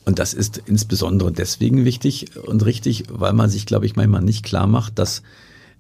Und 0.06 0.20
das 0.20 0.34
ist 0.36 0.62
insbesondere 0.66 1.32
deswegen 1.32 1.84
wichtig 1.86 2.38
und 2.38 2.64
richtig, 2.66 3.06
weil 3.10 3.34
man 3.34 3.50
sich, 3.50 3.66
glaube 3.66 3.86
ich, 3.88 3.96
manchmal 3.96 4.22
nicht 4.22 4.44
klar 4.44 4.68
macht, 4.68 5.00
dass, 5.00 5.22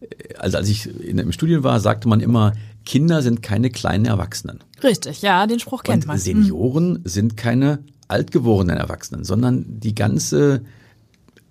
äh, 0.01 0.33
also 0.39 0.57
als 0.57 0.67
ich 0.69 0.87
in, 1.03 1.19
im 1.19 1.31
Studium 1.31 1.63
war, 1.63 1.79
sagte 1.79 2.07
man 2.07 2.21
immer, 2.21 2.53
Kinder 2.85 3.21
sind 3.21 3.44
keine 3.44 3.69
kleinen 3.69 4.05
Erwachsenen. 4.05 4.59
Richtig, 4.83 5.21
ja, 5.21 5.45
den 5.45 5.59
Spruch 5.59 5.83
kennt 5.83 6.03
Und 6.03 6.07
man. 6.07 6.17
Senioren 6.17 6.99
sind 7.03 7.37
keine 7.37 7.79
altgeborenen 8.07 8.77
Erwachsenen, 8.77 9.23
sondern 9.23 9.65
die 9.79 9.94
ganze, 9.94 10.61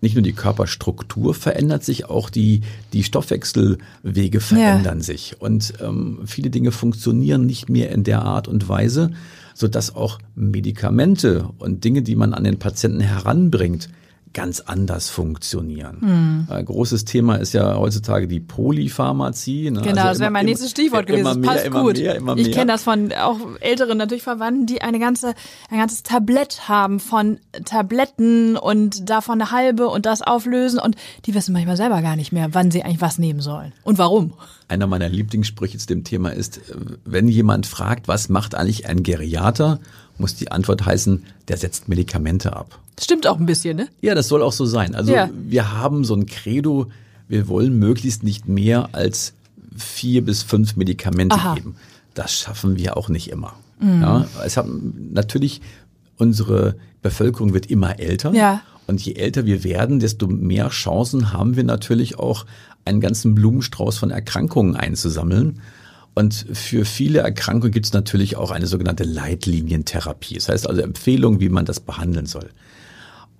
nicht 0.00 0.14
nur 0.14 0.22
die 0.22 0.32
Körperstruktur 0.32 1.34
verändert 1.34 1.84
sich, 1.84 2.06
auch 2.06 2.30
die, 2.30 2.62
die 2.92 3.04
Stoffwechselwege 3.04 4.40
verändern 4.40 5.00
sich. 5.02 5.36
Und 5.40 5.74
ähm, 5.82 6.20
viele 6.26 6.50
Dinge 6.50 6.72
funktionieren 6.72 7.46
nicht 7.46 7.68
mehr 7.68 7.90
in 7.90 8.04
der 8.04 8.22
Art 8.22 8.48
und 8.48 8.68
Weise, 8.68 9.10
sodass 9.54 9.94
auch 9.94 10.18
Medikamente 10.34 11.48
und 11.58 11.84
Dinge, 11.84 12.02
die 12.02 12.16
man 12.16 12.34
an 12.34 12.44
den 12.44 12.58
Patienten 12.58 13.00
heranbringt, 13.00 13.90
ganz 14.32 14.60
anders 14.60 15.10
funktionieren. 15.10 16.46
Äh, 16.50 16.62
großes 16.62 17.04
Thema 17.04 17.36
ist 17.36 17.52
ja 17.52 17.76
heutzutage 17.76 18.28
die 18.28 18.40
Polypharmazie. 18.40 19.70
Ne? 19.70 19.80
Genau, 19.80 20.02
Also 20.02 20.08
das 20.08 20.18
wäre 20.20 20.30
mein 20.30 20.46
nächstes 20.46 20.70
Stichwort 20.70 21.06
gewesen. 21.06 21.26
Immer 21.26 21.34
mehr, 21.36 21.50
passt 21.50 21.66
immer 21.66 21.82
gut. 21.82 21.98
mehr, 21.98 22.14
immer 22.14 22.36
ich 22.36 22.46
mehr. 22.46 22.54
kenne 22.54 22.72
das 22.72 22.82
von 22.84 23.12
auch 23.12 23.38
älteren 23.60 23.98
natürlich 23.98 24.22
Verwandten, 24.22 24.66
die 24.66 24.82
eine 24.82 24.98
ganze, 24.98 25.34
ein 25.70 25.78
ganzes 25.78 26.02
Tablett 26.02 26.68
haben 26.68 27.00
von 27.00 27.38
Tabletten 27.64 28.56
und 28.56 29.10
davon 29.10 29.40
eine 29.40 29.50
halbe 29.50 29.88
und 29.88 30.06
das 30.06 30.22
auflösen 30.22 30.78
und 30.78 30.96
die 31.26 31.34
wissen 31.34 31.52
manchmal 31.52 31.76
selber 31.76 32.00
gar 32.02 32.16
nicht 32.16 32.32
mehr, 32.32 32.48
wann 32.52 32.70
sie 32.70 32.82
eigentlich 32.84 33.00
was 33.00 33.18
nehmen 33.18 33.40
sollen 33.40 33.72
und 33.84 33.98
warum. 33.98 34.34
Einer 34.70 34.86
meiner 34.86 35.08
Lieblingssprüche 35.08 35.78
zu 35.78 35.86
dem 35.88 36.04
Thema 36.04 36.30
ist, 36.30 36.60
wenn 37.04 37.26
jemand 37.28 37.66
fragt, 37.66 38.06
was 38.06 38.28
macht 38.28 38.54
eigentlich 38.54 38.86
ein 38.86 39.02
Geriater, 39.02 39.80
muss 40.16 40.36
die 40.36 40.52
Antwort 40.52 40.86
heißen, 40.86 41.24
der 41.48 41.56
setzt 41.56 41.88
Medikamente 41.88 42.54
ab. 42.54 42.78
Stimmt 43.00 43.26
auch 43.26 43.38
ein 43.40 43.46
bisschen, 43.46 43.76
ne? 43.76 43.88
Ja, 44.00 44.14
das 44.14 44.28
soll 44.28 44.42
auch 44.42 44.52
so 44.52 44.66
sein. 44.66 44.94
Also 44.94 45.12
Ja. 45.12 45.28
wir 45.48 45.72
haben 45.72 46.04
so 46.04 46.14
ein 46.14 46.26
Credo, 46.26 46.86
wir 47.26 47.48
wollen 47.48 47.78
möglichst 47.78 48.22
nicht 48.22 48.46
mehr 48.48 48.90
als 48.92 49.32
vier 49.76 50.24
bis 50.24 50.42
fünf 50.44 50.76
Medikamente 50.76 51.34
Aha. 51.36 51.52
Mhm. 51.52 51.54
geben. 51.56 51.76
Das 52.14 52.32
schaffen 52.32 52.76
wir 52.76 52.96
auch 52.96 53.08
nicht 53.08 53.28
immer. 53.30 53.54
Ja, 53.82 54.26
es 54.44 54.56
haben 54.58 55.10
natürlich 55.14 55.62
unsere 56.18 56.76
Bevölkerung 57.02 57.54
wird 57.54 57.66
immer 57.66 57.98
älter. 57.98 58.32
Ja. 58.34 58.60
Und 58.86 59.00
je 59.00 59.14
älter 59.14 59.46
wir 59.46 59.62
werden, 59.64 60.00
desto 60.00 60.26
mehr 60.26 60.68
Chancen 60.68 61.32
haben 61.32 61.56
wir 61.56 61.64
natürlich 61.64 62.18
auch, 62.18 62.46
einen 62.84 63.00
ganzen 63.00 63.34
Blumenstrauß 63.34 63.98
von 63.98 64.10
Erkrankungen 64.10 64.74
einzusammeln. 64.74 65.60
Und 66.14 66.46
für 66.52 66.84
viele 66.84 67.20
Erkrankungen 67.20 67.72
gibt 67.72 67.86
es 67.86 67.92
natürlich 67.92 68.36
auch 68.36 68.50
eine 68.50 68.66
sogenannte 68.66 69.04
Leitlinientherapie. 69.04 70.34
Das 70.34 70.48
heißt 70.48 70.68
also 70.68 70.80
Empfehlungen, 70.80 71.40
wie 71.40 71.50
man 71.50 71.66
das 71.66 71.80
behandeln 71.80 72.26
soll. 72.26 72.50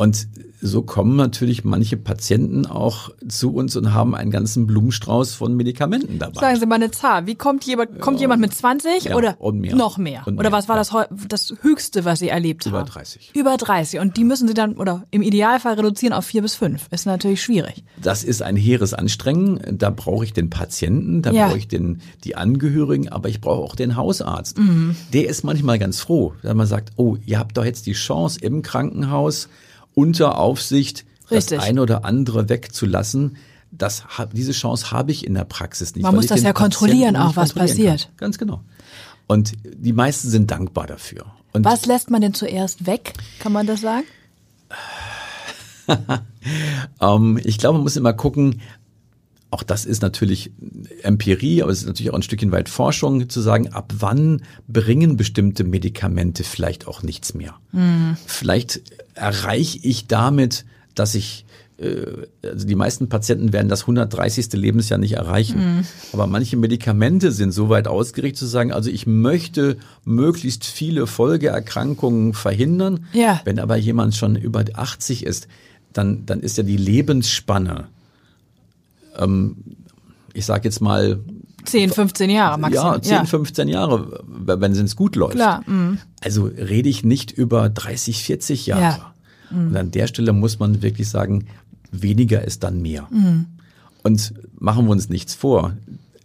Und 0.00 0.28
so 0.62 0.83
kommen 0.83 1.16
natürlich 1.16 1.64
manche 1.64 1.97
Patienten 1.97 2.66
auch 2.66 3.11
zu 3.28 3.52
uns 3.54 3.76
und 3.76 3.95
haben 3.95 4.14
einen 4.14 4.30
ganzen 4.30 4.66
Blumenstrauß 4.66 5.33
von 5.35 5.54
Medikamenten 5.54 6.19
dabei. 6.19 6.40
Sagen 6.40 6.59
Sie 6.61 6.66
mal 6.66 6.75
eine 6.76 6.90
Zahl. 6.90 7.26
Wie 7.26 7.35
kommt 7.35 7.64
jemand, 7.64 7.99
kommt 8.00 8.21
jemand 8.21 8.40
mit 8.40 8.52
20 8.54 9.04
Ja, 9.04 9.16
oder 9.16 9.37
mehr. 9.52 9.75
noch 9.75 9.99
mehr? 9.99 10.23
Und 10.26 10.35
oder 10.38 10.50
mehr, 10.50 10.52
was 10.59 10.69
war 10.69 10.76
ja. 10.76 10.83
das, 10.83 11.19
das 11.28 11.54
Höchste, 11.62 12.04
was 12.04 12.19
Sie 12.21 12.28
erlebt 12.28 12.66
Über 12.66 12.78
haben? 12.80 12.88
30. 12.88 13.33
Über 13.35 13.57
30. 13.57 14.00
Und 14.00 14.16
die 14.16 14.25
müssen 14.25 14.49
Sie 14.49 14.54
dann, 14.54 14.75
oder 14.76 15.04
im 15.11 15.21
Idealfall 15.23 15.75
reduzieren 15.75 16.12
auf 16.14 16.25
vier 16.26 16.42
bis 16.42 16.54
fünf. 16.54 16.88
Ist 16.90 17.07
natürlich 17.07 17.42
schwierig. 17.42 17.85
Das 18.02 18.23
ist 18.25 18.42
ein 18.42 18.57
hehres 18.57 18.92
Anstrengen. 18.95 19.61
Da 19.78 19.90
brauche 19.90 20.25
ich 20.25 20.33
den 20.35 20.49
Patienten, 20.50 21.23
da 21.23 21.30
Ja. 21.30 21.49
brauche 21.49 21.59
ich 21.59 21.69
den, 21.69 22.00
die 22.25 22.37
Angehörigen, 22.37 23.09
aber 23.09 23.28
ich 23.30 23.40
brauche 23.40 23.62
auch 23.62 23.76
den 23.76 23.97
Hausarzt. 23.97 24.59
Mhm. 24.59 24.97
Der 25.12 25.28
ist 25.28 25.42
manchmal 25.42 25.78
ganz 25.78 26.00
froh, 26.00 26.35
wenn 26.42 26.57
man 26.57 26.66
sagt, 26.66 26.92
oh, 26.97 27.16
ihr 27.26 27.38
habt 27.38 27.57
doch 27.57 27.64
jetzt 27.64 27.87
die 27.87 27.92
Chance 27.92 28.40
im 28.40 28.62
Krankenhaus 28.62 29.49
unter 30.00 30.38
Aufsicht 30.38 31.04
Richtig. 31.30 31.59
das 31.59 31.66
eine 31.66 31.83
oder 31.83 32.04
andere 32.04 32.49
wegzulassen. 32.49 33.37
Das, 33.71 34.04
diese 34.33 34.52
Chance 34.52 34.90
habe 34.90 35.12
ich 35.12 35.26
in 35.26 35.35
der 35.35 35.45
Praxis 35.45 35.95
nicht. 35.95 36.02
Man 36.02 36.14
muss 36.14 36.26
das 36.26 36.42
ja 36.42 36.52
kontrollieren 36.52 37.16
auch, 37.16 37.37
was 37.37 37.54
kontrollieren 37.54 37.76
passiert. 37.76 38.00
Kann. 38.09 38.16
Ganz 38.16 38.38
genau. 38.38 38.61
Und 39.26 39.52
die 39.62 39.92
meisten 39.92 40.28
sind 40.28 40.50
dankbar 40.50 40.87
dafür. 40.87 41.26
Und 41.52 41.64
Was 41.64 41.87
lässt 41.87 42.11
man 42.11 42.21
denn 42.21 42.35
zuerst 42.35 42.87
weg? 42.87 43.12
Kann 43.38 43.52
man 43.52 43.66
das 43.66 43.80
sagen? 43.80 44.04
Ähm, 47.00 47.38
ich 47.45 47.59
glaube, 47.59 47.75
man 47.75 47.83
muss 47.83 47.97
immer 47.97 48.14
gucken, 48.14 48.62
auch 49.50 49.62
das 49.62 49.85
ist 49.85 50.02
natürlich 50.02 50.52
Empirie, 51.02 51.62
aber 51.62 51.73
es 51.73 51.80
ist 51.80 51.87
natürlich 51.87 52.11
auch 52.11 52.16
ein 52.16 52.23
Stückchen 52.23 52.52
weit 52.52 52.69
Forschung 52.69 53.28
zu 53.28 53.40
sagen, 53.40 53.69
ab 53.69 53.92
wann 53.99 54.42
bringen 54.69 55.16
bestimmte 55.16 55.64
Medikamente 55.64 56.45
vielleicht 56.45 56.87
auch 56.87 57.02
nichts 57.02 57.35
mehr. 57.35 57.57
Mhm. 57.73 58.16
Vielleicht 58.26 58.80
erreiche 59.14 59.78
ich 59.83 60.07
damit, 60.07 60.64
dass 60.95 61.16
ich 61.16 61.45
äh, 61.78 62.26
also 62.47 62.66
die 62.66 62.75
meisten 62.76 63.09
Patienten 63.09 63.52
werden 63.52 63.69
das 63.69 63.83
130. 63.83 64.52
Lebensjahr 64.52 64.99
nicht 64.99 65.14
erreichen. 65.14 65.78
Mhm. 65.78 65.85
Aber 66.12 66.28
manche 66.28 66.57
Medikamente 66.57 67.33
sind 67.33 67.50
so 67.52 67.69
weit 67.69 67.88
ausgerichtet 67.88 68.38
zu 68.38 68.47
sagen, 68.47 68.73
also 68.73 68.88
ich 68.88 69.07
möchte 69.07 69.78
möglichst 70.04 70.64
viele 70.64 71.09
Folgeerkrankungen 71.09 72.35
verhindern. 72.35 73.07
Ja. 73.12 73.40
Wenn 73.45 73.59
aber 73.59 73.76
jemand 73.76 74.14
schon 74.14 74.37
über 74.37 74.64
80 74.73 75.26
ist, 75.26 75.49
dann, 75.92 76.25
dann 76.25 76.40
ist 76.40 76.57
ja 76.57 76.62
die 76.62 76.76
Lebensspanne 76.76 77.88
ich 80.32 80.46
sage 80.46 80.64
jetzt 80.64 80.80
mal 80.80 81.20
10, 81.64 81.90
15 81.90 82.30
Jahre 82.30 82.58
maximal. 82.58 82.94
Ja, 82.96 83.02
10, 83.02 83.12
ja. 83.12 83.24
15 83.24 83.68
Jahre, 83.68 84.22
wenn 84.26 84.72
es 84.72 84.96
gut 84.96 85.16
läuft. 85.16 85.34
Klar. 85.34 85.68
Mm. 85.68 85.98
Also 86.20 86.44
rede 86.44 86.88
ich 86.88 87.04
nicht 87.04 87.30
über 87.32 87.68
30, 87.68 88.24
40 88.24 88.66
Jahre. 88.66 88.82
Ja. 88.82 89.14
Mm. 89.50 89.68
Und 89.68 89.76
an 89.76 89.90
der 89.90 90.06
Stelle 90.06 90.32
muss 90.32 90.58
man 90.58 90.82
wirklich 90.82 91.08
sagen, 91.08 91.46
weniger 91.90 92.44
ist 92.44 92.62
dann 92.62 92.80
mehr. 92.80 93.02
Mm. 93.10 93.46
Und 94.02 94.34
machen 94.58 94.86
wir 94.86 94.92
uns 94.92 95.08
nichts 95.08 95.34
vor. 95.34 95.76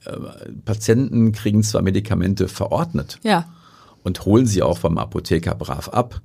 Äh, 0.05 0.17
Patienten 0.63 1.31
kriegen 1.31 1.63
zwar 1.63 1.81
Medikamente 1.81 2.47
verordnet 2.47 3.19
ja. 3.23 3.45
und 4.03 4.25
holen 4.25 4.45
sie 4.45 4.61
auch 4.61 4.77
vom 4.77 4.97
Apotheker 4.97 5.55
brav 5.55 5.89
ab 5.89 6.21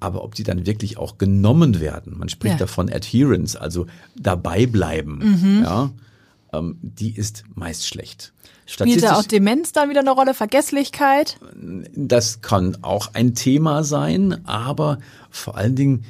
aber 0.00 0.24
ob 0.24 0.34
die 0.34 0.42
dann 0.42 0.66
wirklich 0.66 0.98
auch 0.98 1.18
genommen 1.18 1.80
werden, 1.80 2.18
man 2.18 2.28
spricht 2.28 2.54
ja. 2.54 2.58
davon 2.58 2.92
Adherence, 2.92 3.56
also 3.56 3.86
dabei 4.16 4.66
bleiben, 4.66 5.18
mhm. 5.18 5.62
ja, 5.64 5.90
ähm, 6.52 6.78
die 6.82 7.16
ist 7.16 7.44
meist 7.54 7.86
schlecht. 7.86 8.32
Spielt 8.66 9.02
da 9.02 9.16
auch 9.16 9.24
Demenz 9.24 9.72
dann 9.72 9.90
wieder 9.90 10.00
eine 10.00 10.10
Rolle, 10.10 10.34
Vergesslichkeit? 10.34 11.38
Das 11.94 12.40
kann 12.40 12.78
auch 12.82 13.14
ein 13.14 13.34
Thema 13.34 13.84
sein, 13.84 14.44
aber 14.44 14.98
vor 15.30 15.56
allen 15.56 15.76
Dingen 15.76 16.04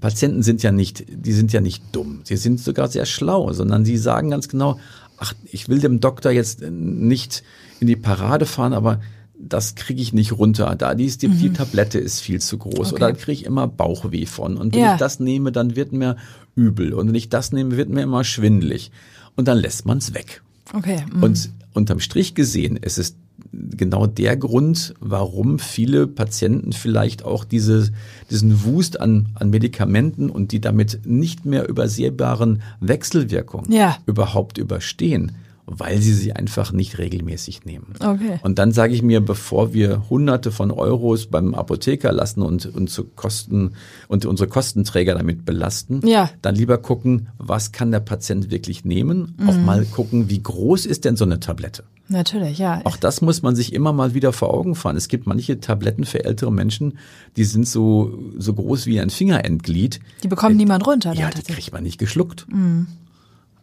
Patienten 0.00 0.42
sind 0.42 0.62
ja 0.62 0.72
nicht, 0.72 1.04
die 1.08 1.32
sind 1.32 1.52
ja 1.52 1.60
nicht 1.60 1.82
dumm, 1.92 2.20
sie 2.24 2.36
sind 2.36 2.60
sogar 2.60 2.88
sehr 2.88 3.06
schlau, 3.06 3.52
sondern 3.52 3.84
sie 3.84 3.98
sagen 3.98 4.30
ganz 4.30 4.48
genau, 4.48 4.80
ach, 5.18 5.34
ich 5.44 5.68
will 5.68 5.78
dem 5.78 6.00
Doktor 6.00 6.32
jetzt 6.32 6.62
nicht 6.62 7.42
in 7.78 7.86
die 7.86 7.96
Parade 7.96 8.46
fahren, 8.46 8.72
aber 8.72 9.00
das 9.42 9.74
kriege 9.74 10.00
ich 10.00 10.12
nicht 10.12 10.32
runter. 10.32 10.74
Da 10.76 10.94
die, 10.94 11.06
die, 11.06 11.28
mhm. 11.28 11.38
die 11.38 11.52
Tablette 11.52 11.98
ist 11.98 12.20
viel 12.20 12.40
zu 12.40 12.58
groß 12.58 12.92
okay. 12.92 12.94
oder 12.94 13.12
da 13.12 13.12
kriege 13.12 13.32
ich 13.32 13.44
immer 13.44 13.66
Bauchweh 13.66 14.26
von. 14.26 14.56
Und 14.56 14.74
wenn 14.74 14.82
ja. 14.82 14.92
ich 14.94 14.98
das 14.98 15.20
nehme, 15.20 15.52
dann 15.52 15.76
wird 15.76 15.92
mir 15.92 16.16
übel. 16.54 16.92
Und 16.92 17.08
wenn 17.08 17.14
ich 17.14 17.28
das 17.28 17.52
nehme, 17.52 17.76
wird 17.76 17.88
mir 17.88 18.02
immer 18.02 18.24
schwindlig. 18.24 18.90
Und 19.36 19.48
dann 19.48 19.58
lässt 19.58 19.86
man 19.86 19.98
es 19.98 20.14
weg. 20.14 20.42
Okay. 20.74 21.04
Mhm. 21.12 21.22
Und 21.22 21.50
unterm 21.72 22.00
Strich 22.00 22.34
gesehen 22.34 22.76
ist 22.76 22.98
es 22.98 23.16
genau 23.52 24.06
der 24.06 24.36
Grund, 24.36 24.94
warum 25.00 25.58
viele 25.58 26.06
Patienten 26.06 26.72
vielleicht 26.72 27.24
auch 27.24 27.44
diese, 27.44 27.90
diesen 28.30 28.64
Wust 28.64 29.00
an, 29.00 29.30
an 29.34 29.50
Medikamenten 29.50 30.30
und 30.30 30.52
die 30.52 30.60
damit 30.60 31.00
nicht 31.04 31.46
mehr 31.46 31.68
übersehbaren 31.68 32.62
Wechselwirkungen 32.80 33.72
ja. 33.72 33.98
überhaupt 34.06 34.58
überstehen 34.58 35.32
weil 35.70 36.00
sie 36.00 36.12
sie 36.12 36.32
einfach 36.32 36.72
nicht 36.72 36.98
regelmäßig 36.98 37.64
nehmen. 37.64 37.94
Okay. 38.00 38.40
Und 38.42 38.58
dann 38.58 38.72
sage 38.72 38.94
ich 38.94 39.02
mir, 39.02 39.20
bevor 39.20 39.72
wir 39.72 40.08
Hunderte 40.10 40.50
von 40.50 40.70
Euros 40.70 41.26
beim 41.26 41.54
Apotheker 41.54 42.12
lassen 42.12 42.42
und 42.42 42.66
unsere 42.66 43.06
Kosten 43.06 43.72
und 44.08 44.26
unsere 44.26 44.48
Kostenträger 44.48 45.14
damit 45.14 45.44
belasten, 45.44 46.06
ja. 46.06 46.30
dann 46.42 46.54
lieber 46.54 46.78
gucken, 46.78 47.28
was 47.38 47.72
kann 47.72 47.90
der 47.92 48.00
Patient 48.00 48.50
wirklich 48.50 48.84
nehmen? 48.84 49.34
Mhm. 49.38 49.48
Auch 49.48 49.56
mal 49.58 49.84
gucken, 49.84 50.28
wie 50.28 50.42
groß 50.42 50.86
ist 50.86 51.04
denn 51.04 51.16
so 51.16 51.24
eine 51.24 51.40
Tablette? 51.40 51.84
Natürlich, 52.08 52.58
ja. 52.58 52.80
Auch 52.84 52.96
das 52.96 53.20
muss 53.20 53.42
man 53.42 53.54
sich 53.54 53.72
immer 53.72 53.92
mal 53.92 54.14
wieder 54.14 54.32
vor 54.32 54.52
Augen 54.52 54.74
fahren. 54.74 54.96
Es 54.96 55.06
gibt 55.06 55.28
manche 55.28 55.60
Tabletten 55.60 56.04
für 56.04 56.24
ältere 56.24 56.50
Menschen, 56.50 56.98
die 57.36 57.44
sind 57.44 57.68
so, 57.68 58.18
so 58.36 58.52
groß 58.52 58.86
wie 58.86 59.00
ein 59.00 59.10
Fingerendglied. 59.10 60.00
Die 60.24 60.28
bekommt 60.28 60.54
äh, 60.54 60.56
niemand 60.56 60.84
runter. 60.88 61.12
Ja, 61.12 61.30
die 61.30 61.42
kriegt 61.42 61.72
man 61.72 61.84
nicht 61.84 61.98
geschluckt. 61.98 62.46
Mhm. 62.52 62.88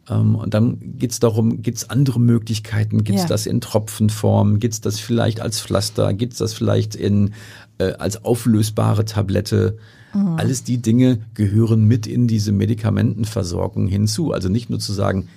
Ähm, 0.10 0.36
und 0.36 0.54
dann 0.54 0.78
geht 0.98 1.12
es 1.12 1.20
darum, 1.20 1.62
gibt 1.62 1.78
es 1.78 1.90
andere 1.90 2.20
Möglichkeiten? 2.20 3.04
Gibt 3.04 3.18
es 3.18 3.24
ja. 3.24 3.28
das 3.30 3.46
in 3.46 3.62
Tropfenform? 3.62 4.60
Gibt 4.60 4.74
es 4.74 4.82
das 4.82 5.00
vielleicht 5.00 5.42
als 5.42 5.62
Pflaster? 5.62 6.14
Gibt 6.14 6.34
es 6.34 6.40
das 6.40 6.54
vielleicht 6.54 6.96
in 6.96 7.34
äh, 7.78 7.94
als 7.94 8.24
auflösbare 8.24 9.06
Tablette? 9.06 9.78
Mhm. 10.14 10.36
Alles 10.38 10.64
die 10.64 10.82
Dinge 10.82 11.20
gehören 11.34 11.86
mit 11.86 12.08
in 12.08 12.28
diese 12.28 12.52
Medikamentenversorgung 12.52 13.88
hinzu. 13.88 14.32
Also 14.32 14.50
nicht 14.50 14.70
nur 14.70 14.80
zu 14.80 14.94
sagen, 14.94 15.28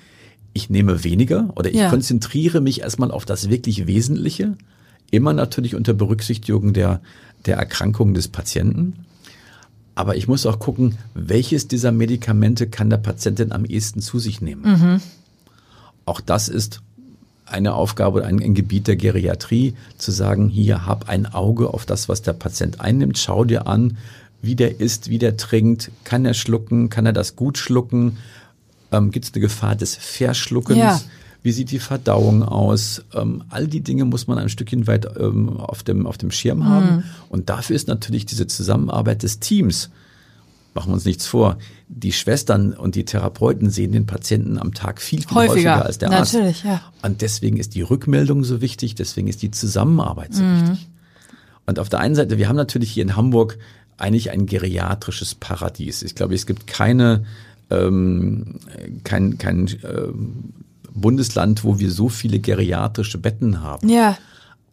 ich 0.52 0.70
nehme 0.70 1.04
weniger 1.04 1.50
oder 1.56 1.70
ich 1.70 1.76
ja. 1.76 1.90
konzentriere 1.90 2.60
mich 2.60 2.80
erstmal 2.80 3.10
auf 3.10 3.24
das 3.24 3.50
wirklich 3.50 3.86
Wesentliche, 3.86 4.56
immer 5.10 5.32
natürlich 5.32 5.74
unter 5.74 5.94
Berücksichtigung 5.94 6.72
der, 6.72 7.00
der 7.46 7.56
Erkrankung 7.56 8.14
des 8.14 8.28
Patienten. 8.28 8.94
Aber 10.00 10.16
ich 10.16 10.26
muss 10.26 10.46
auch 10.46 10.58
gucken, 10.58 10.96
welches 11.12 11.68
dieser 11.68 11.92
Medikamente 11.92 12.66
kann 12.66 12.88
der 12.88 12.96
Patient 12.96 13.38
denn 13.38 13.52
am 13.52 13.66
ehesten 13.66 14.00
zu 14.00 14.18
sich 14.18 14.40
nehmen. 14.40 14.62
Mhm. 14.62 15.00
Auch 16.06 16.22
das 16.22 16.48
ist 16.48 16.80
eine 17.44 17.74
Aufgabe, 17.74 18.24
ein, 18.24 18.42
ein, 18.42 18.54
Gebiet 18.54 18.86
der 18.86 18.96
Geriatrie, 18.96 19.74
zu 19.98 20.10
sagen, 20.10 20.48
hier 20.48 20.86
hab 20.86 21.10
ein 21.10 21.26
Auge 21.26 21.74
auf 21.74 21.84
das, 21.84 22.08
was 22.08 22.22
der 22.22 22.32
Patient 22.32 22.80
einnimmt, 22.80 23.18
schau 23.18 23.44
dir 23.44 23.66
an, 23.66 23.98
wie 24.40 24.54
der 24.54 24.80
isst, 24.80 25.10
wie 25.10 25.18
der 25.18 25.36
trinkt, 25.36 25.90
kann 26.04 26.24
er 26.24 26.32
schlucken, 26.32 26.88
kann 26.88 27.04
er 27.04 27.12
das 27.12 27.36
gut 27.36 27.58
schlucken, 27.58 28.16
ähm, 28.92 29.10
gibt 29.10 29.26
es 29.26 29.34
eine 29.34 29.42
Gefahr 29.42 29.76
des 29.76 29.96
Verschluckens. 29.96 30.78
Ja 30.78 30.98
wie 31.42 31.52
sieht 31.52 31.70
die 31.70 31.78
Verdauung 31.78 32.42
aus. 32.42 33.02
Ähm, 33.14 33.44
all 33.48 33.66
die 33.66 33.80
Dinge 33.80 34.04
muss 34.04 34.26
man 34.26 34.38
ein 34.38 34.48
Stückchen 34.48 34.86
weit 34.86 35.06
ähm, 35.18 35.56
auf, 35.56 35.82
dem, 35.82 36.06
auf 36.06 36.18
dem 36.18 36.30
Schirm 36.30 36.64
haben. 36.68 36.96
Mhm. 36.96 37.02
Und 37.28 37.48
dafür 37.48 37.76
ist 37.76 37.88
natürlich 37.88 38.26
diese 38.26 38.46
Zusammenarbeit 38.46 39.22
des 39.22 39.40
Teams. 39.40 39.90
Machen 40.74 40.90
wir 40.90 40.94
uns 40.94 41.04
nichts 41.04 41.26
vor. 41.26 41.58
Die 41.88 42.12
Schwestern 42.12 42.72
und 42.72 42.94
die 42.94 43.04
Therapeuten 43.04 43.70
sehen 43.70 43.92
den 43.92 44.06
Patienten 44.06 44.58
am 44.58 44.74
Tag 44.74 45.00
viel, 45.00 45.20
viel 45.20 45.34
häufiger, 45.34 45.52
häufiger 45.52 45.86
als 45.86 45.98
der 45.98 46.12
Arzt. 46.12 46.34
Natürlich, 46.34 46.62
ja. 46.62 46.80
Und 47.02 47.22
deswegen 47.22 47.56
ist 47.56 47.74
die 47.74 47.82
Rückmeldung 47.82 48.44
so 48.44 48.60
wichtig, 48.60 48.94
deswegen 48.94 49.26
ist 49.26 49.42
die 49.42 49.50
Zusammenarbeit 49.50 50.34
so 50.34 50.42
mhm. 50.42 50.60
wichtig. 50.60 50.88
Und 51.66 51.78
auf 51.78 51.88
der 51.88 52.00
einen 52.00 52.14
Seite, 52.14 52.38
wir 52.38 52.48
haben 52.48 52.56
natürlich 52.56 52.92
hier 52.92 53.02
in 53.02 53.16
Hamburg 53.16 53.58
eigentlich 53.96 54.30
ein 54.30 54.46
geriatrisches 54.46 55.34
Paradies. 55.34 56.02
Ich 56.02 56.14
glaube, 56.14 56.34
es 56.34 56.46
gibt 56.46 56.66
keine 56.66 57.24
ähm, 57.70 58.56
kein, 59.04 59.38
kein 59.38 59.68
ähm, 59.84 60.52
Bundesland, 60.94 61.64
wo 61.64 61.78
wir 61.78 61.90
so 61.90 62.08
viele 62.08 62.40
geriatrische 62.40 63.18
Betten 63.18 63.62
haben. 63.62 63.88
Ja. 63.88 64.16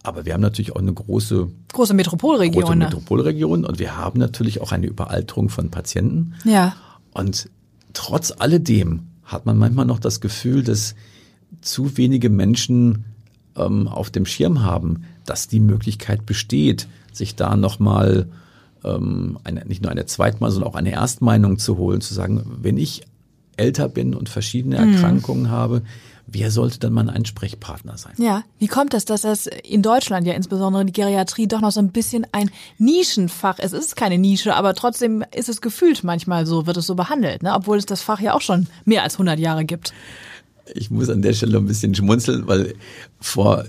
Aber 0.02 0.24
wir 0.24 0.34
haben 0.34 0.40
natürlich 0.40 0.72
auch 0.72 0.80
eine 0.80 0.92
große 0.92 1.48
große 1.72 1.94
Metropolregion. 1.94 2.62
Große 2.62 2.76
Metropolregion 2.76 3.64
und 3.64 3.78
wir 3.78 3.96
haben 3.96 4.18
natürlich 4.18 4.60
auch 4.60 4.72
eine 4.72 4.86
Überalterung 4.86 5.48
von 5.48 5.70
Patienten. 5.70 6.34
Ja. 6.44 6.76
Und 7.12 7.50
trotz 7.92 8.32
alledem 8.38 9.08
hat 9.24 9.44
man 9.44 9.58
manchmal 9.58 9.84
noch 9.84 9.98
das 9.98 10.20
Gefühl, 10.20 10.62
dass 10.62 10.94
zu 11.60 11.96
wenige 11.96 12.30
Menschen 12.30 13.04
ähm, 13.56 13.88
auf 13.88 14.10
dem 14.10 14.24
Schirm 14.24 14.62
haben, 14.62 15.04
dass 15.26 15.48
die 15.48 15.60
Möglichkeit 15.60 16.26
besteht, 16.26 16.88
sich 17.12 17.36
da 17.36 17.56
nochmal 17.56 18.28
ähm, 18.84 19.38
eine, 19.44 19.64
nicht 19.66 19.82
nur 19.82 19.90
eine 19.90 20.06
Zweitmal, 20.06 20.50
sondern 20.50 20.70
auch 20.70 20.76
eine 20.76 20.92
Erstmeinung 20.92 21.58
zu 21.58 21.76
holen, 21.76 22.00
zu 22.00 22.14
sagen, 22.14 22.44
wenn 22.62 22.78
ich 22.78 23.02
älter 23.58 23.88
bin 23.88 24.14
und 24.14 24.28
verschiedene 24.28 24.80
mhm. 24.80 24.94
Erkrankungen 24.94 25.44
mhm. 25.44 25.50
habe, 25.50 25.82
wer 26.26 26.50
sollte 26.50 26.78
dann 26.78 26.92
mein 26.92 27.08
Ansprechpartner 27.08 27.96
sein? 27.96 28.12
Ja, 28.18 28.44
wie 28.58 28.68
kommt 28.68 28.94
es, 28.94 29.04
dass 29.04 29.22
das 29.22 29.46
in 29.46 29.82
Deutschland 29.82 30.26
ja 30.26 30.34
insbesondere 30.34 30.84
die 30.84 30.92
Geriatrie 30.92 31.46
doch 31.46 31.60
noch 31.60 31.72
so 31.72 31.80
ein 31.80 31.90
bisschen 31.90 32.26
ein 32.32 32.50
Nischenfach 32.78 33.58
ist? 33.58 33.72
Es 33.72 33.86
ist 33.86 33.96
keine 33.96 34.18
Nische, 34.18 34.54
aber 34.54 34.74
trotzdem 34.74 35.24
ist 35.34 35.48
es 35.48 35.60
gefühlt 35.60 36.04
manchmal 36.04 36.46
so, 36.46 36.66
wird 36.66 36.76
es 36.76 36.86
so 36.86 36.94
behandelt, 36.94 37.42
ne? 37.42 37.54
obwohl 37.54 37.78
es 37.78 37.86
das 37.86 38.02
Fach 38.02 38.20
ja 38.20 38.34
auch 38.34 38.42
schon 38.42 38.66
mehr 38.84 39.02
als 39.02 39.14
100 39.14 39.38
Jahre 39.38 39.64
gibt. 39.64 39.92
Ich 40.74 40.90
muss 40.90 41.08
an 41.08 41.22
der 41.22 41.32
Stelle 41.32 41.56
ein 41.56 41.66
bisschen 41.66 41.94
schmunzeln, 41.94 42.46
weil 42.46 42.74
vor 43.20 43.64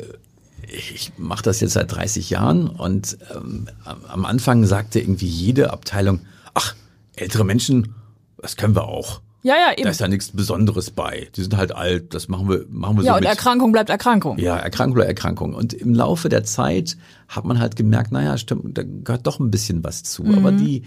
ich 0.72 1.12
mache 1.17 1.41
das 1.41 1.62
jetzt 1.62 1.74
seit 1.74 1.91
30 1.91 2.29
Jahren 2.29 2.67
und 2.67 3.17
ähm, 3.34 3.67
am 3.84 4.25
Anfang 4.25 4.65
sagte 4.65 5.00
irgendwie 5.00 5.25
jede 5.25 5.74
Abteilung, 5.74 6.22
ach, 6.53 6.75
ältere 7.15 7.43
Menschen, 7.43 7.96
das 8.38 8.55
können 8.55 8.75
wir 8.75 8.88
auch. 8.88 9.22
Ja, 9.41 9.55
ja, 9.55 9.72
eben. 9.74 9.84
Da 9.84 9.89
ist 9.89 10.01
ja 10.01 10.08
nichts 10.08 10.31
Besonderes 10.31 10.91
bei. 10.91 11.29
Die 11.36 11.41
sind 11.41 11.55
halt 11.55 11.74
alt, 11.74 12.13
das 12.13 12.27
machen 12.27 12.50
wir, 12.50 12.65
machen 12.69 12.98
wir 12.98 13.03
ja, 13.03 13.05
so. 13.05 13.08
Ja, 13.08 13.15
und 13.15 13.22
mit. 13.22 13.29
Erkrankung 13.29 13.72
bleibt 13.72 13.89
Erkrankung. 13.89 14.38
Ja, 14.38 14.58
Erkrankung 14.58 14.96
bleibt 14.96 15.10
Erkrankung. 15.10 15.53
Und 15.53 15.74
im 15.74 15.93
Laufe 15.93 16.27
der 16.27 16.43
Zeit 16.43 16.98
hat 17.27 17.46
man 17.46 17.60
halt 17.60 17.75
gemerkt, 17.75 18.12
naja, 18.12 18.38
stimmt, 18.38 18.77
da 18.77 18.84
gehört 18.84 19.27
doch 19.27 19.39
ein 19.39 19.50
bisschen 19.50 19.84
was 19.84 20.03
zu. 20.03 20.24
Mhm. 20.24 20.38
Aber 20.38 20.51
die, 20.51 20.84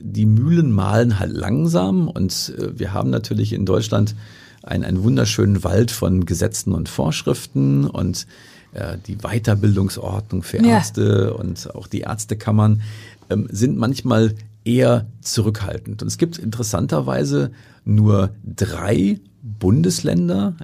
die 0.00 0.26
Mühlen 0.26 0.72
malen 0.72 1.18
halt 1.18 1.32
langsam 1.32 2.08
und 2.08 2.54
äh, 2.58 2.78
wir 2.78 2.92
haben 2.92 3.10
natürlich 3.10 3.52
in 3.52 3.66
Deutschland 3.66 4.14
einen, 4.62 4.84
einen 4.84 5.02
wunderschönen 5.02 5.64
Wald 5.64 5.90
von 5.90 6.24
Gesetzen 6.24 6.72
und 6.72 6.88
Vorschriften 6.88 7.86
und 7.86 8.26
äh, 8.72 8.96
die 9.06 9.16
Weiterbildungsordnung 9.16 10.42
für 10.42 10.58
Ärzte 10.58 11.30
ja. 11.30 11.38
und 11.38 11.74
auch 11.74 11.86
die 11.86 12.00
Ärztekammern 12.00 12.82
ähm, 13.30 13.48
sind 13.50 13.76
manchmal 13.76 14.34
eher 14.66 15.06
zurückhaltend. 15.20 16.02
Und 16.02 16.08
es 16.08 16.18
gibt 16.18 16.38
interessanterweise 16.38 17.52
nur 17.84 18.30
drei 18.44 19.20
Bundesländer 19.42 20.56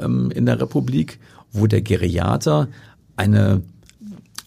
ähm, 0.00 0.30
in 0.30 0.46
der 0.46 0.60
Republik, 0.60 1.20
wo 1.52 1.66
der 1.66 1.82
Geriater 1.82 2.68
eine 3.16 3.62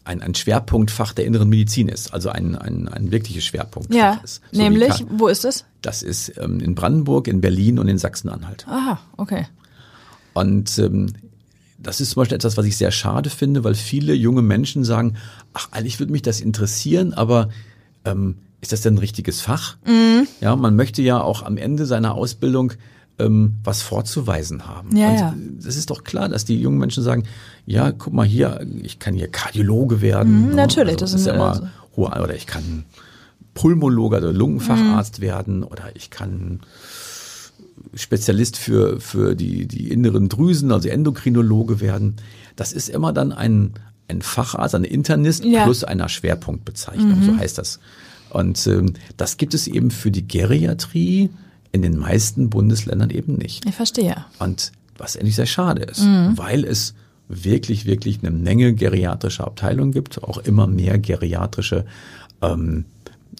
ein, 0.05 0.21
ein 0.21 0.35
Schwerpunktfach 0.35 1.13
der 1.13 1.25
inneren 1.25 1.49
Medizin 1.49 1.89
ist, 1.89 2.13
also 2.13 2.29
ein, 2.29 2.55
ein, 2.55 2.87
ein 2.87 3.11
wirkliches 3.11 3.43
Schwerpunktfach 3.43 3.95
Ja, 3.95 4.21
ist. 4.23 4.41
So 4.51 4.61
nämlich, 4.61 5.03
wo 5.09 5.27
ist 5.27 5.45
es? 5.45 5.65
Das 5.81 6.03
ist 6.03 6.37
ähm, 6.37 6.59
in 6.59 6.75
Brandenburg, 6.75 7.27
in 7.27 7.41
Berlin 7.41 7.79
und 7.79 7.87
in 7.87 7.97
Sachsen-Anhalt. 7.97 8.67
Aha, 8.67 8.99
okay. 9.17 9.47
Und 10.33 10.77
ähm, 10.77 11.13
das 11.79 12.01
ist 12.01 12.11
zum 12.11 12.21
Beispiel 12.21 12.35
etwas, 12.35 12.55
was 12.55 12.67
ich 12.67 12.77
sehr 12.77 12.91
schade 12.91 13.31
finde, 13.31 13.63
weil 13.63 13.73
viele 13.73 14.13
junge 14.13 14.43
Menschen 14.43 14.83
sagen, 14.83 15.15
ach, 15.53 15.69
eigentlich 15.71 15.99
würde 15.99 16.11
mich 16.11 16.21
das 16.21 16.39
interessieren, 16.39 17.13
aber 17.15 17.49
ähm, 18.05 18.37
ist 18.65 18.71
das 18.71 18.81
denn 18.81 18.95
ein 18.95 18.97
richtiges 18.99 19.41
Fach? 19.41 19.77
Ja, 20.41 20.55
man 20.55 20.75
möchte 20.75 21.01
ja 21.03 21.21
auch 21.21 21.43
am 21.43 21.57
Ende 21.57 21.85
seiner 21.85 22.15
Ausbildung 22.15 22.73
ähm, 23.19 23.55
was 23.63 23.81
vorzuweisen 23.83 24.65
haben. 24.67 24.95
Ja, 24.97 25.09
Und 25.09 25.17
ja. 25.19 25.33
das 25.63 25.75
ist 25.77 25.89
doch 25.91 26.03
klar, 26.03 26.27
dass 26.29 26.45
die 26.45 26.59
jungen 26.59 26.79
Menschen 26.79 27.03
sagen, 27.03 27.23
ja, 27.67 27.91
guck 27.91 28.11
mal 28.13 28.25
hier, 28.25 28.65
ich 28.81 28.97
kann 28.99 29.13
hier 29.13 29.27
Kardiologe 29.27 30.01
werden. 30.01 30.49
Mhm, 30.49 30.55
natürlich, 30.55 30.93
Also, 30.93 31.05
das 31.05 31.13
ist 31.13 31.27
ja 31.27 31.33
immer 31.35 31.49
also- 31.51 31.67
hohe, 31.95 32.09
oder 32.09 32.35
ich 32.35 32.47
kann 32.47 32.85
Pulmologe 33.53 34.17
oder 34.17 34.33
Lungenfacharzt 34.33 35.21
werden 35.21 35.63
oder 35.63 35.95
ich 35.95 36.09
kann 36.09 36.59
Spezialist 37.93 38.57
für, 38.57 38.99
für 38.99 39.35
die, 39.35 39.67
die 39.67 39.89
inneren 39.91 40.27
Drüsen, 40.27 40.71
also 40.71 40.89
Endokrinologe 40.89 41.79
werden. 41.81 42.15
Das 42.55 42.73
ist 42.73 42.89
immer 42.89 43.13
dann 43.13 43.31
ein, 43.31 43.73
ein 44.07 44.21
Facharzt, 44.21 44.75
ein 44.75 44.83
Internist 44.83 45.45
Ja. 45.45 45.63
plus 45.63 45.83
einer 45.83 46.09
Schwerpunktbezeichnung, 46.09 47.21
so 47.23 47.37
heißt 47.37 47.57
das. 47.57 47.79
Und 48.29 48.65
ähm, 48.67 48.93
das 49.17 49.37
gibt 49.37 49.53
es 49.53 49.67
eben 49.67 49.91
für 49.91 50.11
die 50.11 50.27
Geriatrie 50.27 51.29
in 51.71 51.81
den 51.81 51.97
meisten 51.97 52.49
Bundesländern 52.49 53.09
eben 53.09 53.35
nicht. 53.35 53.65
Ich 53.65 53.75
verstehe. 53.75 54.25
Und 54.39 54.71
was 54.97 55.17
eigentlich 55.17 55.35
sehr 55.35 55.45
schade 55.45 55.83
ist, 55.83 56.01
weil 56.35 56.63
es 56.63 56.93
wirklich, 57.27 57.85
wirklich 57.85 58.19
eine 58.19 58.31
Menge 58.31 58.73
geriatrischer 58.73 59.45
Abteilungen 59.45 59.91
gibt, 59.91 60.23
auch 60.23 60.37
immer 60.37 60.67
mehr 60.67 60.97
geriatrische 60.99 61.85
ähm, 62.41 62.85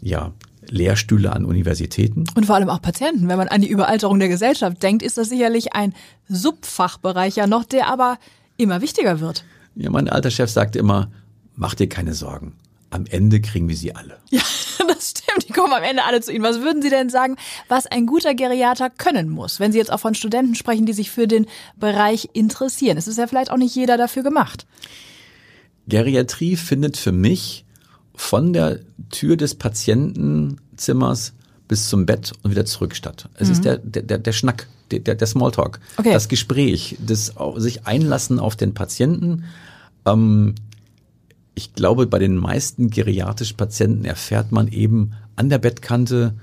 ja, 0.01 0.33
Lehrstühle 0.69 1.31
an 1.31 1.45
Universitäten. 1.45 2.25
Und 2.35 2.45
vor 2.45 2.55
allem 2.55 2.69
auch 2.69 2.81
Patienten. 2.81 3.27
Wenn 3.27 3.37
man 3.37 3.47
an 3.47 3.61
die 3.61 3.69
Überalterung 3.69 4.19
der 4.19 4.29
Gesellschaft 4.29 4.81
denkt, 4.81 5.03
ist 5.03 5.17
das 5.17 5.29
sicherlich 5.29 5.73
ein 5.73 5.93
Subfachbereich 6.27 7.35
ja 7.35 7.47
noch, 7.47 7.63
der 7.63 7.87
aber 7.87 8.17
immer 8.57 8.81
wichtiger 8.81 9.19
wird. 9.19 9.43
Ja, 9.75 9.89
mein 9.89 10.09
alter 10.09 10.31
Chef 10.31 10.49
sagte 10.49 10.79
immer, 10.79 11.09
mach 11.55 11.75
dir 11.75 11.87
keine 11.87 12.13
Sorgen. 12.13 12.53
Am 12.91 13.05
Ende 13.07 13.41
kriegen 13.41 13.67
wir 13.67 13.75
sie 13.75 13.95
alle. 13.95 14.17
Ja, 14.29 14.41
das 14.87 15.11
stimmt. 15.11 15.49
Die 15.49 15.53
kommen 15.53 15.73
am 15.73 15.83
Ende 15.83 16.03
alle 16.03 16.21
zu 16.21 16.31
Ihnen. 16.31 16.43
Was 16.43 16.61
würden 16.61 16.81
Sie 16.81 16.89
denn 16.89 17.09
sagen, 17.09 17.35
was 17.67 17.87
ein 17.87 18.05
guter 18.05 18.33
Geriater 18.35 18.89
können 18.89 19.29
muss? 19.29 19.59
Wenn 19.59 19.71
Sie 19.71 19.77
jetzt 19.77 19.91
auch 19.91 19.99
von 19.99 20.15
Studenten 20.15 20.55
sprechen, 20.55 20.85
die 20.85 20.93
sich 20.93 21.11
für 21.11 21.27
den 21.27 21.45
Bereich 21.77 22.29
interessieren. 22.33 22.97
Es 22.97 23.07
ist 23.07 23.17
ja 23.17 23.27
vielleicht 23.27 23.51
auch 23.51 23.57
nicht 23.57 23.75
jeder 23.75 23.97
dafür 23.97 24.23
gemacht. 24.23 24.65
Geriatrie 25.87 26.55
findet 26.55 26.97
für 26.97 27.11
mich 27.11 27.65
von 28.15 28.53
der 28.53 28.79
Tür 29.11 29.35
des 29.37 29.55
Patientenzimmers 29.55 31.33
bis 31.67 31.89
zum 31.89 32.05
Bett 32.05 32.31
und 32.43 32.51
wieder 32.51 32.65
zurück 32.65 32.95
statt. 32.95 33.27
Es 33.35 33.49
ist 33.49 33.65
der, 33.65 33.77
der, 33.77 34.19
der, 34.19 34.31
Schnack, 34.31 34.67
der, 34.91 35.15
der 35.15 35.27
Smalltalk, 35.27 35.79
Okay. 35.97 36.13
das 36.13 36.27
Gespräch, 36.29 36.95
das 36.99 37.33
sich 37.57 37.87
einlassen 37.87 38.39
auf 38.39 38.55
den 38.55 38.73
Patienten. 38.73 39.45
Ähm, 40.05 40.55
ich 41.55 41.73
glaube, 41.73 42.05
bei 42.07 42.19
den 42.19 42.35
meisten 42.35 42.89
geriatrischen 42.89 43.57
Patienten 43.57 44.05
erfährt 44.05 44.51
man 44.51 44.67
eben 44.67 45.11
an 45.35 45.49
der 45.49 45.57
Bettkante 45.57 46.33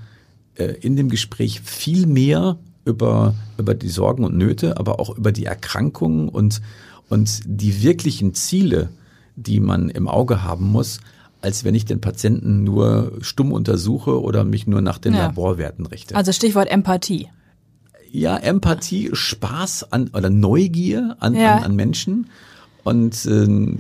äh, 0.57 0.65
in 0.81 0.97
dem 0.97 1.09
Gespräch 1.11 1.61
viel 1.61 2.07
mehr 2.07 2.57
über, 2.85 3.35
über 3.59 3.75
die 3.75 3.89
Sorgen 3.91 4.25
und 4.25 4.37
Nöte, 4.37 4.79
aber 4.79 4.99
auch 5.01 5.17
über 5.17 5.31
die 5.33 5.45
Erkrankungen 5.45 6.29
und, 6.29 6.61
und 7.09 7.41
die 7.45 7.83
wirklichen 7.83 8.35
Ziele, 8.35 8.89
die 9.37 9.61
man 9.61 9.89
im 9.91 10.09
Auge 10.09 10.43
haben 10.43 10.71
muss, 10.73 11.01
als 11.43 11.65
wenn 11.65 11.75
ich 11.75 11.85
den 11.85 12.01
Patienten 12.01 12.65
nur 12.65 13.13
stumm 13.21 13.53
untersuche 13.53 14.21
oder 14.21 14.45
mich 14.45 14.67
nur 14.67 14.81
nach 14.81 14.99
den 14.99 15.13
Ja. 15.15 15.27
Laborwerten 15.27 15.87
richte. 15.87 16.15
Also 16.17 16.33
Stichwort 16.33 16.71
Empathie. 16.71 17.29
ja, 18.11 18.37
Empathie, 18.37 19.11
Spaß 19.13 19.93
an 19.93 20.09
oder 20.15 20.31
Neugier 20.31 21.17
an, 21.21 21.35
Ja. 21.35 21.57
an, 21.57 21.65
an 21.65 21.77
Menschen. 21.77 22.27
Und 22.85 23.27
ähm, 23.27 23.79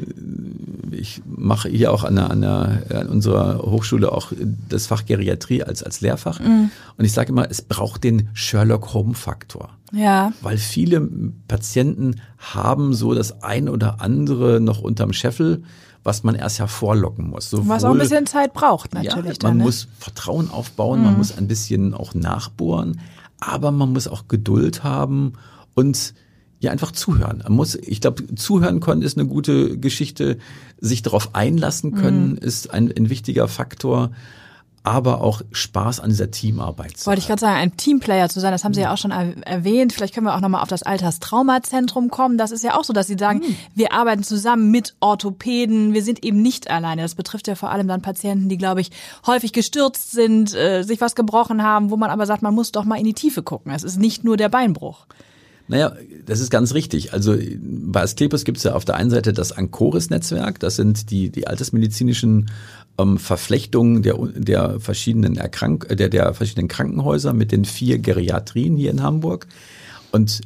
ich 0.93 1.23
mache 1.27 1.69
hier 1.69 1.93
auch 1.93 2.05
an, 2.05 2.15
der, 2.15 2.31
an, 2.31 2.41
der, 2.41 2.83
an 3.01 3.09
unserer 3.09 3.59
Hochschule 3.59 4.13
auch 4.13 4.33
das 4.69 4.87
Fach 4.87 5.05
Geriatrie 5.07 5.63
als, 5.65 5.83
als 5.83 6.01
Lehrfach. 6.01 6.39
Und 6.41 7.05
ich 7.05 7.13
sage 7.13 7.31
immer, 7.31 7.51
es 7.51 7.63
braucht 7.63 8.05
den 8.05 8.29
Sherlock-Holmes-Faktor. 8.33 9.71
Ja. 9.93 10.33
Weil 10.41 10.57
viele 10.57 11.09
Patienten 11.49 12.21
haben 12.39 12.95
so 12.95 13.13
das 13.15 13.43
ein 13.43 13.69
oder 13.69 14.01
andere 14.01 14.61
noch 14.61 14.81
unterm 14.81 15.13
Scheffel, 15.13 15.65
was 16.05 16.23
man 16.23 16.35
erst 16.35 16.59
hervorlocken 16.59 17.29
muss. 17.29 17.51
Sowohl, 17.51 17.69
Was 17.69 17.85
auch 17.85 17.93
ein 17.93 17.99
bisschen 17.99 18.27
Zeit 18.27 18.55
braucht 18.55 18.95
natürlich. 18.95 19.15
ja, 19.15 19.25
man 19.25 19.39
dann, 19.39 19.57
ne? 19.59 19.65
muss 19.65 19.89
Vertrauen 19.99 20.51
aufbauen, 20.51 21.03
man 21.03 21.17
muss 21.17 21.37
ein 21.37 21.49
bisschen 21.49 21.95
auch 21.95 22.15
nachbohren, 22.15 23.01
aber 23.41 23.71
man 23.71 23.93
muss 23.93 24.09
auch 24.09 24.29
Geduld 24.29 24.83
haben 24.83 25.35
und 25.75 26.15
ja 26.63 26.71
einfach 26.71 26.93
zuhören. 26.93 27.43
Man 27.45 27.53
muss, 27.53 27.75
ich 27.75 28.01
glaube, 28.01 28.35
zuhören 28.35 28.81
können 28.81 29.03
ist 29.03 29.19
eine 29.19 29.27
gute 29.29 29.77
Geschichte. 29.79 30.39
Sich 30.81 31.03
darauf 31.03 31.35
einlassen 31.35 31.95
können 31.95 32.37
ist 32.39 32.73
ein, 32.73 32.91
ein 32.97 33.11
wichtiger 33.11 33.49
Faktor, 33.49 34.11
aber 34.85 35.21
auch 35.21 35.43
Spaß 35.53 36.01
an 36.01 36.11
dieser 36.11 36.33
Teamarbeit. 36.33 36.97
zu 36.97 37.07
Wollte 37.07 37.21
ich 37.21 37.29
gerade 37.29 37.39
sagen, 37.41 37.57
ein 37.57 37.77
Teamplayer 37.77 38.29
zu 38.29 38.41
sein, 38.41 38.51
das 38.51 38.65
haben 38.65 38.75
Sie 38.75 38.81
Mhm. 38.81 38.85
ja 38.85 38.93
auch 38.93 38.99
schon 38.99 39.13
er 39.13 39.37
erwähnt. 39.47 39.93
Vielleicht 39.93 40.13
können 40.15 40.27
wir 40.27 40.35
auch 40.35 40.41
nochmal 40.41 40.61
auf 40.63 40.69
das 40.69 40.83
Alterstraumazentrum 40.83 42.11
kommen. 42.11 42.37
Das 42.39 42.51
ist 42.51 42.65
ja 42.65 42.77
auch 42.77 42.83
so, 42.85 42.93
dass 42.93 43.07
Sie 43.07 43.17
sagen, 43.19 43.41
Mhm. 43.41 43.57
wir 43.77 43.93
arbeiten 43.93 44.25
zusammen 44.25 44.71
mit 44.73 44.95
Orthopäden. 44.99 45.95
Wir 45.95 46.03
sind 46.03 46.25
eben 46.25 46.43
nicht 46.43 46.69
alleine. 46.71 47.03
Das 47.03 47.15
betrifft 47.15 47.47
ja 47.49 47.55
vor 47.55 47.71
allem 47.71 47.87
dann 47.89 48.03
Patienten, 48.03 48.49
die, 48.49 48.59
glaube 48.59 48.81
ich, 48.81 48.91
häufig 49.27 49.53
gestürzt 49.53 50.11
sind, 50.13 50.53
äh, 50.55 50.83
sich 50.83 51.01
was 51.01 51.15
gebrochen 51.15 51.63
haben, 51.63 51.91
wo 51.91 51.97
man 51.97 52.11
aber 52.11 52.27
sagt, 52.27 52.43
man 52.43 52.55
muss 52.55 52.73
doch 52.73 52.85
mal 52.85 52.97
in 52.97 53.05
die 53.05 53.15
Tiefe 53.15 53.43
gucken. 53.45 53.73
Es 53.73 53.85
ist 53.85 53.99
nicht 54.01 54.25
nur 54.25 54.37
der 54.37 54.49
Beinbruch. 54.49 55.07
Naja, 55.69 55.95
das 56.27 56.41
ist 56.41 56.51
ganz 56.51 56.75
richtig. 56.75 57.13
Also 57.13 57.37
bei 57.59 58.03
Asklepios 58.03 58.45
gibt 58.45 58.59
es 58.59 58.65
ja 58.65 58.75
auf 58.75 58.85
der 58.85 58.97
einen 58.97 59.11
Seite 59.11 59.33
das 59.33 59.53
Ancoris-Netzwerk, 59.53 60.61
das 60.61 60.77
sind 60.77 61.11
die, 61.11 61.31
die 61.31 61.47
altersmedizinischen 61.47 62.51
ähm, 62.99 63.19
Verflechtungen 63.19 64.03
der, 64.03 64.17
der, 64.35 64.81
verschiedenen 64.81 65.37
Erkrank 65.37 65.89
der, 65.97 66.09
der 66.09 66.35
verschiedenen 66.35 66.69
Krankenhäuser 66.69 67.33
mit 67.33 67.53
den 67.53 67.65
vier 67.65 67.99
Geriatrien 67.99 68.77
hier 68.77 68.91
in 68.91 69.03
Hamburg. 69.03 69.47
Und 70.11 70.43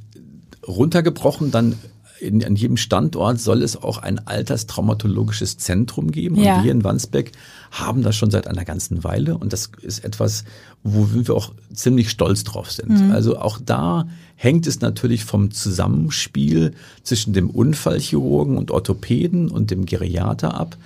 runtergebrochen 0.67 1.51
dann 1.51 1.77
in, 2.21 2.43
an 2.45 2.57
jedem 2.57 2.77
Standort 2.77 3.41
soll 3.41 3.63
es 3.63 3.77
auch 3.77 3.99
ein 3.99 4.27
alterstraumatologisches 4.27 5.59
Zentrum 5.59 6.11
geben. 6.11 6.37
Ja. 6.37 6.59
Und 6.59 6.65
wir 6.65 6.73
in 6.73 6.85
Wandsbek 6.85 7.33
haben 7.71 8.03
das 8.03 8.17
schon 8.17 8.31
seit 8.31 8.47
einer 8.47 8.65
ganzen 8.65 9.05
Weile. 9.05 9.37
Und 9.37 9.53
das 9.53 9.71
ist 9.83 10.05
etwas, 10.05 10.45
wo 10.83 11.09
wir 11.13 11.35
auch 11.35 11.53
ziemlich 11.73 12.11
stolz 12.11 12.45
drauf 12.45 12.71
sind. 12.71 13.13
Also 13.13 13.39
auch 13.39 13.59
da 13.65 14.09
hängt 14.37 14.67
es 14.67 14.81
natürlich 14.81 15.25
vom 15.25 15.51
Zusammenspiel 15.51 16.75
zwischen 17.03 17.33
dem 17.33 17.51
Unfallchirurgen 17.51 18.57
und 18.57 18.71
Orthopäden 18.71 19.51
und 19.51 19.71
dem 19.71 19.85
Geriater 19.87 20.55
ab, 20.55 20.77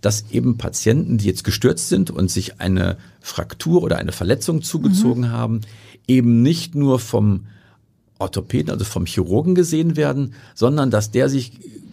dass 0.00 0.26
eben 0.30 0.58
Patienten, 0.58 1.18
die 1.18 1.26
jetzt 1.26 1.42
gestürzt 1.42 1.88
sind 1.88 2.10
und 2.10 2.30
sich 2.30 2.60
eine 2.60 2.96
Fraktur 3.20 3.82
oder 3.82 3.96
eine 3.96 4.12
Verletzung 4.12 4.62
zugezogen 4.62 5.30
haben, 5.30 5.62
eben 6.06 6.42
nicht 6.42 6.74
nur 6.74 6.98
vom 6.98 7.46
Orthopäden, 8.18 8.70
also 8.70 8.84
vom 8.84 9.06
Chirurgen 9.06 9.54
gesehen 9.54 9.96
werden, 9.96 10.34
sondern 10.54 10.90
dass 10.90 11.10
der 11.10 11.28
sich 11.28 11.52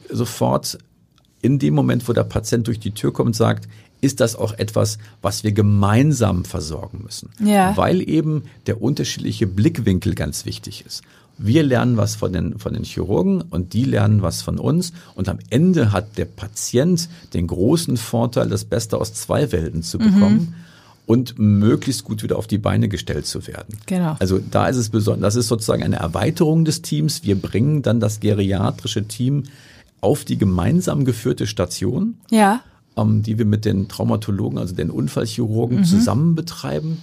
sofort 0.09 0.77
in 1.41 1.59
dem 1.59 1.73
Moment, 1.73 2.07
wo 2.07 2.13
der 2.13 2.23
Patient 2.23 2.67
durch 2.67 2.79
die 2.79 2.91
Tür 2.91 3.11
kommt, 3.11 3.35
sagt, 3.35 3.67
ist 3.99 4.19
das 4.19 4.35
auch 4.35 4.53
etwas, 4.53 4.97
was 5.21 5.43
wir 5.43 5.53
gemeinsam 5.53 6.45
versorgen 6.45 7.01
müssen. 7.03 7.29
Ja. 7.39 7.75
Weil 7.77 8.07
eben 8.07 8.43
der 8.65 8.81
unterschiedliche 8.81 9.47
Blickwinkel 9.47 10.13
ganz 10.13 10.45
wichtig 10.45 10.85
ist. 10.85 11.03
Wir 11.37 11.63
lernen 11.63 11.97
was 11.97 12.15
von 12.15 12.31
den, 12.31 12.59
von 12.59 12.73
den 12.73 12.83
Chirurgen 12.83 13.41
und 13.41 13.73
die 13.73 13.85
lernen 13.85 14.21
was 14.21 14.41
von 14.41 14.59
uns. 14.59 14.93
Und 15.15 15.29
am 15.29 15.39
Ende 15.49 15.91
hat 15.91 16.17
der 16.17 16.25
Patient 16.25 17.09
den 17.33 17.47
großen 17.47 17.97
Vorteil, 17.97 18.49
das 18.49 18.65
Beste 18.65 18.97
aus 18.97 19.13
zwei 19.13 19.51
Welten 19.51 19.83
zu 19.83 19.97
bekommen 19.97 20.55
und 21.05 21.37
möglichst 21.37 22.03
gut 22.05 22.23
wieder 22.23 22.37
auf 22.37 22.47
die 22.47 22.57
Beine 22.57 22.87
gestellt 22.87 23.25
zu 23.25 23.45
werden. 23.47 23.77
Genau. 23.87 24.15
Also 24.19 24.39
da 24.39 24.67
ist 24.67 24.77
es 24.77 24.89
besonders, 24.89 25.33
das 25.33 25.43
ist 25.43 25.47
sozusagen 25.49 25.83
eine 25.83 25.97
Erweiterung 25.97 26.63
des 26.65 26.81
Teams. 26.81 27.23
Wir 27.23 27.35
bringen 27.35 27.81
dann 27.81 27.99
das 27.99 28.19
geriatrische 28.21 29.05
Team 29.07 29.43
auf 29.99 30.23
die 30.25 30.37
gemeinsam 30.37 31.03
geführte 31.05 31.45
Station, 31.47 32.15
Ja. 32.29 32.61
ähm, 32.97 33.21
die 33.23 33.37
wir 33.37 33.45
mit 33.45 33.65
den 33.65 33.87
Traumatologen, 33.89 34.57
also 34.57 34.73
den 34.75 34.89
Unfallchirurgen 34.89 35.83
zusammen 35.83 36.35
betreiben 36.35 36.99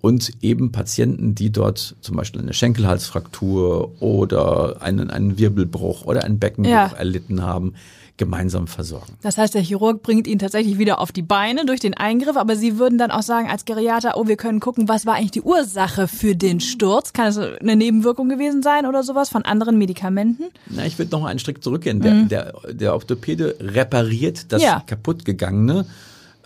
und 0.00 0.30
eben 0.42 0.70
Patienten, 0.70 1.34
die 1.34 1.50
dort 1.50 1.96
zum 2.02 2.16
Beispiel 2.16 2.40
eine 2.42 2.52
Schenkelhalsfraktur 2.54 4.00
oder 4.00 4.80
einen, 4.82 5.10
einen 5.10 5.38
Wirbelbruch 5.38 6.04
oder 6.04 6.24
einen 6.24 6.38
Beckenbruch 6.38 6.70
Ja. 6.72 6.86
erlitten 6.96 7.42
haben, 7.42 7.74
gemeinsam 8.18 8.66
versorgen. 8.66 9.14
Das 9.22 9.38
heißt, 9.38 9.54
der 9.54 9.62
Chirurg 9.62 10.02
bringt 10.02 10.26
ihn 10.26 10.38
tatsächlich 10.38 10.78
wieder 10.78 11.00
auf 11.00 11.12
die 11.12 11.22
Beine 11.22 11.64
durch 11.64 11.80
den 11.80 11.94
Eingriff, 11.94 12.36
aber 12.36 12.56
Sie 12.56 12.78
würden 12.78 12.98
dann 12.98 13.10
auch 13.10 13.22
sagen 13.22 13.48
als 13.48 13.64
Geriater, 13.64 14.16
oh, 14.16 14.26
wir 14.26 14.36
können 14.36 14.60
gucken, 14.60 14.88
was 14.88 15.06
war 15.06 15.14
eigentlich 15.14 15.30
die 15.30 15.42
Ursache 15.42 16.08
für 16.08 16.36
den 16.36 16.60
Sturz? 16.60 17.12
Kann 17.12 17.28
es 17.28 17.38
eine 17.38 17.76
Nebenwirkung 17.76 18.28
gewesen 18.28 18.62
sein 18.62 18.86
oder 18.86 19.02
sowas 19.02 19.28
von 19.28 19.44
anderen 19.44 19.78
Medikamenten? 19.78 20.44
Na, 20.66 20.84
ich 20.84 20.98
würde 20.98 21.12
noch 21.12 21.24
einen 21.24 21.38
Strick 21.38 21.62
zurückgehen. 21.62 22.00
Der, 22.00 22.14
mhm. 22.14 22.28
der, 22.28 22.54
der 22.70 22.92
Orthopäde 22.92 23.56
repariert 23.60 24.52
das 24.52 24.62
ja. 24.62 24.82
kaputtgegangene. 24.86 25.86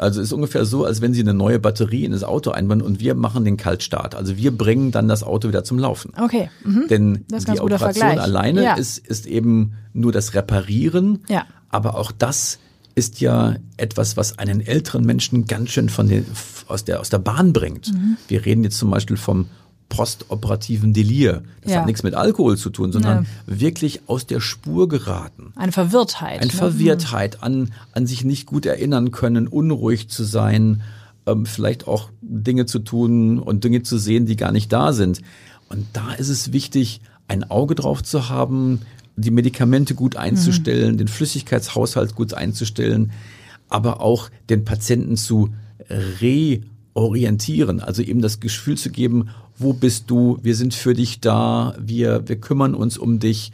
Also 0.03 0.21
ist 0.21 0.33
ungefähr 0.33 0.65
so, 0.65 0.85
als 0.85 1.01
wenn 1.01 1.15
Sie 1.15 1.21
eine 1.21 1.33
neue 1.33 1.61
Batterie 1.61 2.05
in 2.05 2.13
das 2.13 2.25
Auto 2.25 2.51
einbauen 2.51 2.83
und 2.83 2.99
wir 2.99 3.15
machen 3.15 3.45
den 3.45 3.57
Kaltstart. 3.57 4.17
Also 4.17 4.37
wir 4.37 4.57
bringen 4.57 4.91
dann 4.91 5.07
das 5.07 5.23
Auto 5.23 5.49
wieder 5.49 5.63
zum 5.63 5.79
Laufen. 5.79 6.13
Okay. 6.21 6.51
Mhm. 6.65 6.87
Denn 6.89 7.25
die 7.31 7.61
Operation 7.61 8.19
alleine 8.19 8.65
ja. 8.65 8.75
ist, 8.75 8.99
ist 8.99 9.27
eben 9.27 9.75
nur 9.93 10.11
das 10.11 10.35
Reparieren. 10.35 11.21
Ja. 11.29 11.45
Aber 11.73 11.97
auch 11.97 12.13
das 12.13 12.61
ist 12.95 13.21
ja 13.21 13.57
etwas, 13.77 14.17
was 14.17 14.39
einen 14.39 14.61
älteren 14.61 15.05
Menschen 15.05 15.47
ganz 15.47 15.71
schön 15.71 15.89
von 15.89 16.09
den, 16.09 16.27
aus, 16.69 16.85
der, 16.85 17.01
aus 17.01 17.09
der 17.09 17.19
Bahn 17.19 17.53
bringt. 17.53 17.93
Mhm. 17.93 18.17
Wir 18.29 18.45
reden 18.45 18.63
jetzt 18.63 18.79
zum 18.79 18.91
Beispiel 18.91 19.17
vom 19.17 19.47
postoperativen 19.89 20.95
Delir. 20.95 21.43
Das 21.61 21.73
ja. 21.73 21.79
hat 21.81 21.87
nichts 21.87 22.03
mit 22.03 22.15
Alkohol 22.15 22.57
zu 22.57 22.71
tun, 22.71 22.93
sondern 22.93 23.25
ja. 23.25 23.61
wirklich 23.61 24.03
aus 24.07 24.27
der 24.27 24.41
Spur 24.41 24.89
geraten. 24.89 25.53
Eine 25.55 25.73
Verwirrtheit. 25.73 26.41
Eine 26.41 26.51
ne? 26.51 26.57
Verwirrtheit, 26.57 27.43
an, 27.43 27.73
an 27.93 28.07
sich 28.07 28.25
nicht 28.25 28.47
gut 28.47 28.65
erinnern 28.65 29.11
können, 29.11 29.49
unruhig 29.49 30.09
zu 30.09 30.25
sein, 30.25 30.83
ähm, 31.27 31.45
vielleicht 31.45 31.87
auch 31.87 32.09
Dinge 32.23 32.65
zu 32.65 32.79
tun 32.79 33.39
und 33.39 33.65
Dinge 33.65 33.83
zu 33.83 33.99
sehen, 33.99 34.25
die 34.25 34.37
gar 34.37 34.53
nicht 34.53 34.73
da 34.73 34.95
sind. 34.95 35.21
Und 35.69 35.87
da 35.93 36.13
ist 36.13 36.29
es 36.29 36.53
wichtig, 36.53 37.03
ein 37.29 37.51
Auge 37.51 37.75
drauf 37.75 38.03
zu 38.03 38.31
haben, 38.31 38.81
die 39.17 39.31
Medikamente 39.31 39.95
gut 39.95 40.17
einzustellen, 40.17 40.93
mhm. 40.93 40.99
den 40.99 41.09
Flüssigkeitshaushalt 41.09 42.15
gut 42.15 42.35
einzustellen, 42.35 43.13
aber 43.69 44.01
auch 44.01 44.31
den 44.49 44.65
Patienten 44.65 45.17
zu 45.17 45.51
reorientieren, 46.21 47.81
also 47.81 48.03
eben 48.03 48.21
das 48.21 48.41
Gefühl 48.41 48.77
zu 48.77 48.91
geben, 48.91 49.29
wo 49.57 49.73
bist 49.73 50.11
du, 50.11 50.39
wir 50.43 50.55
sind 50.55 50.75
für 50.75 50.95
dich 50.95 51.21
da, 51.21 51.75
wir, 51.79 52.29
wir 52.29 52.37
kümmern 52.37 52.75
uns 52.75 52.99
um 52.99 53.19
dich. 53.19 53.53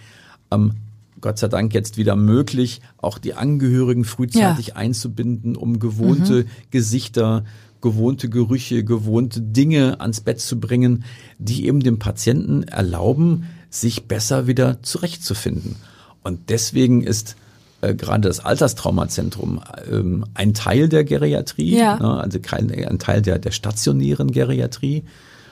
Ähm, 0.51 0.73
Gott 1.21 1.39
sei 1.39 1.49
Dank 1.49 1.75
jetzt 1.75 1.97
wieder 1.97 2.15
möglich, 2.15 2.81
auch 2.97 3.19
die 3.19 3.35
Angehörigen 3.35 4.05
frühzeitig 4.05 4.69
ja. 4.69 4.77
einzubinden, 4.77 5.57
um 5.57 5.81
gewohnte 5.81 6.45
mhm. 6.45 6.49
Gesichter, 6.71 7.45
gewohnte 7.81 8.29
Gerüche, 8.29 8.85
gewohnte 8.85 9.41
Dinge 9.41 10.01
ans 10.01 10.21
Bett 10.21 10.41
zu 10.41 10.61
bringen, 10.61 11.05
die 11.39 11.67
eben 11.67 11.81
dem 11.81 11.99
Patienten 11.99 12.63
erlauben, 12.63 13.47
sich 13.71 14.07
besser 14.07 14.47
wieder 14.47 14.83
zurechtzufinden. 14.83 15.77
Und 16.23 16.51
deswegen 16.51 17.03
ist 17.03 17.37
äh, 17.81 17.95
gerade 17.95 18.29
das 18.29 18.41
Alterstraumazentrum 18.41 19.61
ähm, 19.91 20.25
ein 20.35 20.55
Teil 20.55 20.89
der 20.89 21.05
Geriatrie, 21.05 21.79
ja. 21.79 21.99
ne, 21.99 22.21
also 22.21 22.41
kein, 22.41 22.71
ein 22.71 22.99
Teil 22.99 23.23
der, 23.23 23.39
der 23.39 23.53
stationären 23.53 24.33
Geriatrie. 24.33 25.05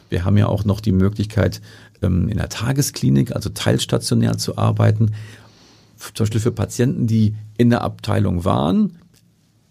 Wir 0.08 0.24
haben 0.24 0.36
ja 0.36 0.46
auch 0.46 0.64
noch 0.64 0.80
die 0.80 0.92
Möglichkeit, 0.92 1.60
ähm, 2.02 2.28
in 2.28 2.38
der 2.38 2.48
Tagesklinik, 2.48 3.34
also 3.34 3.50
teilstationär 3.50 4.38
zu 4.38 4.58
arbeiten. 4.58 5.12
Zum 5.98 6.24
Beispiel 6.24 6.40
für 6.40 6.52
Patienten, 6.52 7.06
die 7.06 7.34
in 7.56 7.70
der 7.70 7.82
Abteilung 7.82 8.44
waren, 8.44 8.98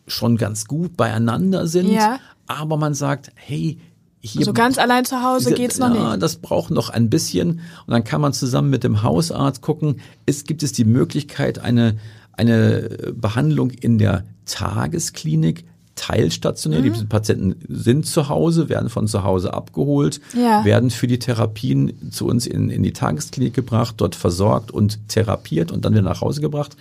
schon 0.07 0.37
ganz 0.37 0.65
gut 0.65 0.97
beieinander 0.97 1.67
sind, 1.67 1.91
ja. 1.91 2.19
aber 2.47 2.77
man 2.77 2.93
sagt, 2.93 3.31
hey, 3.35 3.79
hier, 4.25 4.45
so 4.45 4.53
ganz 4.53 4.77
allein 4.77 5.05
zu 5.05 5.21
Hause 5.23 5.53
geht's 5.53 5.77
noch 5.77 5.93
ja, 5.93 6.11
nicht. 6.11 6.23
Das 6.23 6.37
braucht 6.37 6.71
noch 6.71 6.89
ein 6.89 7.09
bisschen. 7.09 7.61
Und 7.85 7.91
dann 7.91 8.03
kann 8.03 8.21
man 8.21 8.33
zusammen 8.33 8.69
mit 8.69 8.83
dem 8.83 9.03
Hausarzt 9.03 9.61
gucken, 9.61 10.01
ist, 10.25 10.47
gibt 10.47 10.63
es 10.63 10.71
die 10.71 10.85
Möglichkeit, 10.85 11.59
eine, 11.59 11.97
eine 12.33 13.13
Behandlung 13.13 13.69
in 13.69 13.97
der 13.97 14.23
Tagesklinik 14.45 15.65
teilstationär. 15.95 16.81
Mhm. 16.81 16.93
Die 16.93 17.05
Patienten 17.05 17.55
sind 17.69 18.05
zu 18.05 18.27
Hause, 18.27 18.67
werden 18.67 18.89
von 18.89 19.07
zu 19.07 19.23
Hause 19.23 19.53
abgeholt, 19.53 20.19
ja. 20.35 20.65
werden 20.65 20.89
für 20.89 21.07
die 21.07 21.19
Therapien 21.19 22.11
zu 22.11 22.27
uns 22.27 22.47
in, 22.47 22.69
in 22.69 22.83
die 22.83 22.93
Tagesklinik 22.93 23.53
gebracht, 23.53 23.95
dort 23.97 24.15
versorgt 24.15 24.71
und 24.71 25.07
therapiert 25.07 25.71
und 25.71 25.85
dann 25.85 25.93
wieder 25.93 26.01
nach 26.01 26.21
Hause 26.21 26.41
gebracht 26.41 26.75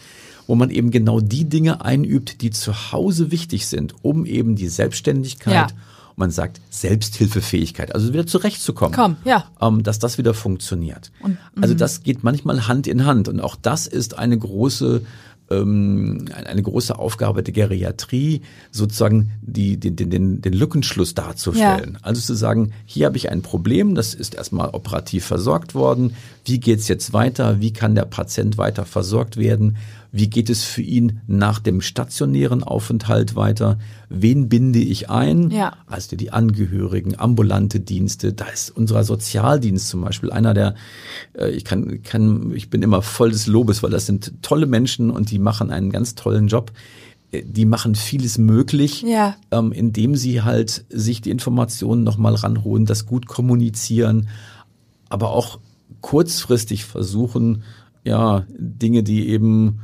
wo 0.47 0.55
man 0.55 0.69
eben 0.69 0.91
genau 0.91 1.21
die 1.21 1.49
Dinge 1.49 1.87
einübt, 1.87 2.43
die 2.43 2.51
zu 2.51 2.93
Hause 2.93 3.31
wichtig 3.31 3.67
sind, 3.67 3.95
um 4.03 4.27
eben 4.27 4.57
die 4.57 4.69
Selbstständigkeit 4.69 5.71
ja 5.71 5.77
man 6.17 6.31
sagt 6.31 6.61
Selbsthilfefähigkeit, 6.71 7.95
also 7.95 8.13
wieder 8.13 8.27
zurechtzukommen. 8.27 8.95
Komm, 8.95 9.17
ja. 9.25 9.45
Ähm, 9.61 9.83
dass 9.83 9.99
das 9.99 10.19
wieder 10.19 10.35
funktioniert. 10.35 11.11
Und, 11.21 11.39
also 11.61 11.75
mhm. 11.75 11.79
das 11.79 12.03
geht 12.03 12.23
manchmal 12.23 12.69
Hand 12.69 12.87
in 12.87 13.05
Hand 13.05 13.29
und 13.29 13.41
auch 13.41 13.57
das 13.57 13.87
ist 13.87 14.19
eine 14.19 14.39
große 14.39 15.03
ähm, 15.51 16.27
eine 16.33 16.63
große 16.63 16.99
Aufgabe 16.99 17.43
der 17.43 17.53
Geriatrie, 17.53 18.43
sozusagen 18.71 19.33
die, 19.43 19.77
den, 19.79 19.97
den, 19.97 20.41
den 20.41 20.53
Lückenschluss 20.53 21.15
darzustellen. 21.15 21.93
Ja. 21.95 21.99
Also 22.03 22.21
zu 22.21 22.35
sagen, 22.35 22.73
hier 22.87 23.07
habe 23.07 23.17
ich 23.17 23.31
ein 23.31 23.43
Problem, 23.43 23.95
das 23.95 24.15
ist 24.15 24.35
erstmal 24.35 24.71
operativ 24.71 25.25
versorgt 25.25 25.75
worden. 25.75 26.15
Wie 26.45 26.61
geht's 26.61 26.89
jetzt 26.89 27.13
weiter? 27.13 27.61
Wie 27.61 27.73
kann 27.73 27.95
der 27.95 28.07
Patient 28.07 28.59
weiter 28.59 28.85
versorgt 28.85 29.37
werden? 29.37 29.77
Wie 30.17 30.31
geht 30.31 30.49
es 30.49 30.63
für 30.63 30.81
ihn 30.81 31.23
nach 31.27 31.59
dem 31.59 31.81
stationären 31.81 32.63
Aufenthalt 32.63 33.35
weiter? 33.35 33.81
Wen 34.09 34.49
binde 34.49 34.79
ich 34.79 35.11
ein? 35.11 35.51
Ja. 35.51 35.73
Also 35.89 36.15
die 36.15 36.31
Angehörigen, 36.31 37.19
ambulante 37.19 37.81
Dienste. 37.81 38.33
Da 38.33 38.45
ist 38.45 38.71
unser 38.71 39.03
Sozialdienst 39.03 39.89
zum 39.89 40.03
Beispiel 40.03 40.31
einer 40.31 40.55
der, 40.55 40.77
äh, 41.37 41.51
ich 41.51 41.65
kann, 41.65 42.05
kann, 42.05 42.53
ich 42.55 42.71
bin 42.71 42.83
immer 42.83 43.03
voll 43.03 43.33
des 43.33 43.49
Lobes, 43.49 43.83
weil 43.83 43.91
das 43.91 44.07
sind 44.07 44.41
tolle 44.41 44.67
Menschen 44.67 45.11
und 45.11 45.33
die 45.33 45.41
machen 45.41 45.73
einen 45.73 45.91
ganz 45.91 46.15
tollen 46.15 46.47
Job 46.47 46.71
äh, 47.33 47.43
die 47.45 47.67
machen 47.67 47.97
vieles 47.97 48.39
möglich, 48.39 49.03
ja. 49.03 49.35
ähm, 49.51 49.73
indem 49.73 50.15
sie 50.15 50.43
halt 50.43 50.85
sich 50.91 51.23
die 51.23 51.31
Informationen 51.31 52.05
nochmal 52.05 52.37
ranholen, 52.37 52.87
das 52.87 53.07
gut 53.07 53.27
kommunizieren, 53.27 54.29
aber 55.09 55.31
auch 55.31 55.59
kurzfristig 56.03 56.85
versuchen, 56.85 57.65
ja, 58.05 58.47
Dinge, 58.57 59.03
die 59.03 59.29
eben 59.29 59.81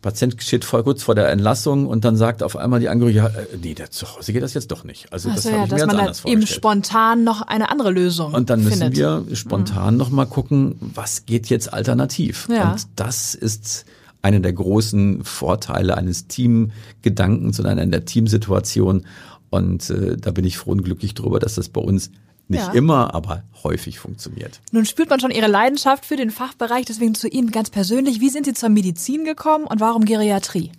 Patient 0.00 0.40
steht 0.40 0.64
vor, 0.64 0.84
kurz 0.84 1.02
vor 1.02 1.14
der 1.14 1.28
Entlassung 1.30 1.86
und 1.86 2.04
dann 2.04 2.16
sagt 2.16 2.42
auf 2.42 2.56
einmal 2.56 2.78
die 2.78 2.88
Angehörige, 2.88 3.18
ja, 3.18 3.26
äh, 3.26 3.46
nee, 3.60 3.74
der 3.74 3.90
zu 3.90 4.06
Hause 4.06 4.32
geht 4.32 4.42
das 4.42 4.54
jetzt 4.54 4.70
doch 4.70 4.84
nicht. 4.84 5.12
Also 5.12 5.28
das 5.30 5.42
so, 5.42 5.50
habe 5.50 5.58
ja, 5.58 5.64
ich 5.64 5.70
mir 5.70 5.78
jetzt 5.78 5.88
anders 5.88 6.20
vorgestellt. 6.20 6.32
eben 6.32 6.46
spontan 6.46 7.24
noch 7.24 7.42
eine 7.42 7.70
andere 7.70 7.90
Lösung 7.90 8.32
Und 8.32 8.48
dann 8.48 8.62
müssen 8.62 8.78
findet. 8.78 8.96
wir 8.96 9.24
spontan 9.34 9.94
mhm. 9.94 9.98
noch 9.98 10.10
mal 10.10 10.26
gucken, 10.26 10.76
was 10.80 11.26
geht 11.26 11.48
jetzt 11.48 11.72
alternativ. 11.72 12.48
Ja. 12.48 12.72
Und 12.72 12.86
das 12.94 13.34
ist 13.34 13.86
einer 14.22 14.40
der 14.40 14.52
großen 14.52 15.24
Vorteile 15.24 15.96
eines 15.96 16.28
Teamgedankens 16.28 17.58
und 17.58 17.66
einer 17.66 17.84
der 17.86 18.04
Teamsituation. 18.04 19.04
Und 19.50 19.90
äh, 19.90 20.16
da 20.16 20.30
bin 20.30 20.44
ich 20.44 20.58
froh 20.58 20.72
und 20.72 20.84
glücklich 20.84 21.14
drüber, 21.14 21.40
dass 21.40 21.56
das 21.56 21.68
bei 21.68 21.80
uns 21.80 22.10
nicht 22.48 22.66
ja. 22.66 22.72
immer, 22.72 23.14
aber 23.14 23.42
häufig 23.62 23.98
funktioniert. 23.98 24.60
Nun 24.72 24.86
spürt 24.86 25.10
man 25.10 25.20
schon 25.20 25.30
Ihre 25.30 25.48
Leidenschaft 25.48 26.06
für 26.06 26.16
den 26.16 26.30
Fachbereich, 26.30 26.86
deswegen 26.86 27.14
zu 27.14 27.28
Ihnen 27.28 27.50
ganz 27.50 27.70
persönlich. 27.70 28.20
Wie 28.20 28.30
sind 28.30 28.46
Sie 28.46 28.54
zur 28.54 28.68
Medizin 28.70 29.24
gekommen 29.24 29.66
und 29.66 29.80
warum 29.80 30.04
Geriatrie? 30.04 30.72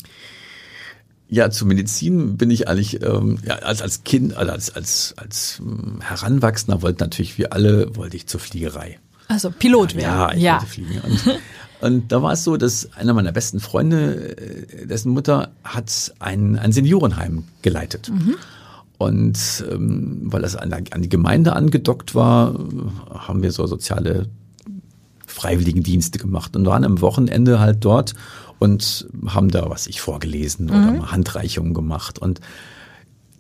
Ja, 1.32 1.52
zur 1.52 1.68
Medizin 1.68 2.38
bin 2.38 2.50
ich 2.50 2.68
eigentlich 2.68 3.04
ähm, 3.04 3.38
ja, 3.46 3.58
als 3.58 3.84
als 3.84 4.04
Kind, 4.04 4.36
also 4.36 4.52
als 4.52 4.76
als 4.76 5.14
als 5.16 5.60
ähm, 5.60 6.02
Heranwachsender 6.02 6.82
wollte 6.82 7.04
natürlich 7.04 7.38
wie 7.38 7.52
alle 7.52 7.96
wollte 7.96 8.18
ich 8.18 8.26
zur 8.26 8.40
Fliegerei. 8.40 8.98
Also 9.28 9.52
Pilot 9.52 9.94
werden. 9.94 10.06
Ja, 10.06 10.32
ich 10.34 10.42
ja. 10.42 10.54
wollte 10.54 10.66
fliegen. 10.66 11.02
Und, 11.02 11.40
und 11.82 12.12
da 12.12 12.24
war 12.24 12.34
es 12.34 12.44
so, 12.44 12.58
dass 12.58 12.92
einer 12.94 13.14
meiner 13.14 13.32
besten 13.32 13.60
Freunde, 13.60 14.38
äh, 14.38 14.88
dessen 14.88 15.12
Mutter 15.12 15.52
hat 15.64 16.14
ein 16.18 16.58
ein 16.58 16.72
Seniorenheim 16.72 17.44
geleitet. 17.62 18.10
Mhm. 18.10 18.36
Und 19.00 19.64
ähm, 19.72 20.20
weil 20.26 20.42
das 20.42 20.58
an, 20.58 20.74
an 20.74 21.02
die 21.02 21.10
Gemeinde 21.10 21.54
angedockt 21.54 22.16
war, 22.16 22.54
haben 23.10 23.42
wir 23.42 23.54
so 23.54 23.66
soziale 23.66 24.28
Freiwilligendienste 25.26 26.20
gemacht 26.20 26.56
und 26.58 26.66
waren 26.66 26.84
am 26.84 27.00
Wochenende 27.00 27.62
halt 27.62 27.86
dort 27.86 28.14
und 28.60 29.08
haben 29.26 29.50
da 29.50 29.70
was 29.70 29.88
ich 29.88 30.02
vorgelesen 30.02 30.66
mhm. 30.66 30.72
oder 30.72 30.92
mal 30.92 31.12
Handreichungen 31.14 31.74
gemacht 31.74 32.20
und 32.20 32.42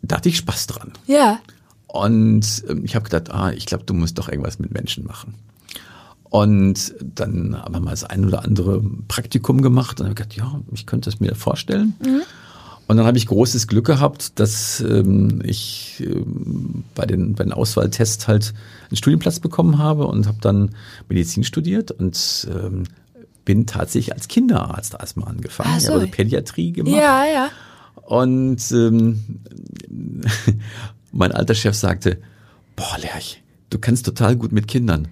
da 0.01 0.15
hatte 0.15 0.29
ich 0.29 0.37
Spaß 0.37 0.67
dran. 0.67 0.93
Ja. 1.07 1.39
Und 1.87 2.63
ähm, 2.69 2.85
ich 2.85 2.95
habe 2.95 3.03
gedacht, 3.03 3.29
ah, 3.29 3.51
ich 3.51 3.65
glaube, 3.65 3.83
du 3.83 3.93
musst 3.93 4.17
doch 4.17 4.29
irgendwas 4.29 4.59
mit 4.59 4.71
Menschen 4.71 5.05
machen. 5.05 5.33
Und 6.29 6.95
dann 7.01 7.57
haben 7.57 7.73
wir 7.73 7.81
mal 7.81 7.91
das 7.91 8.05
ein 8.05 8.23
oder 8.23 8.45
andere 8.45 8.81
Praktikum 9.09 9.61
gemacht 9.61 9.99
und 9.99 10.05
habe 10.05 10.15
gedacht, 10.15 10.35
ja, 10.35 10.61
ich 10.71 10.85
könnte 10.85 11.09
es 11.09 11.19
mir 11.19 11.35
vorstellen. 11.35 11.95
Mhm. 12.01 12.21
Und 12.89 12.97
dann 12.97 13.05
habe 13.05 13.19
ich 13.19 13.27
großes 13.27 13.67
Glück 13.67 13.85
gehabt, 13.85 14.39
dass 14.39 14.81
ähm, 14.81 15.43
ich 15.45 16.03
ähm, 16.03 16.85
bei, 16.95 17.05
den, 17.05 17.35
bei 17.35 17.43
den 17.43 17.53
Auswahltests 17.53 18.27
halt 18.27 18.55
einen 18.89 18.97
Studienplatz 18.97 19.39
bekommen 19.39 19.77
habe 19.77 20.07
und 20.07 20.25
habe 20.25 20.39
dann 20.41 20.71
Medizin 21.07 21.43
studiert 21.43 21.91
und 21.91 22.47
ähm, 22.51 22.85
bin 23.45 23.67
tatsächlich 23.67 24.15
als 24.15 24.27
Kinderarzt 24.27 24.95
erstmal 24.95 25.29
angefangen. 25.29 25.69
Ach 25.71 25.79
so. 25.79 25.83
Ich 25.83 25.89
habe 25.91 25.99
also 25.99 26.11
Pädiatrie 26.11 26.71
gemacht. 26.71 26.95
Ja, 26.95 27.25
ja. 27.25 27.51
Und 28.07 28.71
ähm, 28.71 29.39
mein 31.11 31.31
alter 31.31 31.53
Chef 31.53 31.75
sagte, 31.75 32.17
boah, 32.75 32.97
Lerch, 32.99 33.43
du 33.69 33.77
kannst 33.77 34.07
total 34.07 34.35
gut 34.35 34.51
mit 34.51 34.67
Kindern, 34.67 35.09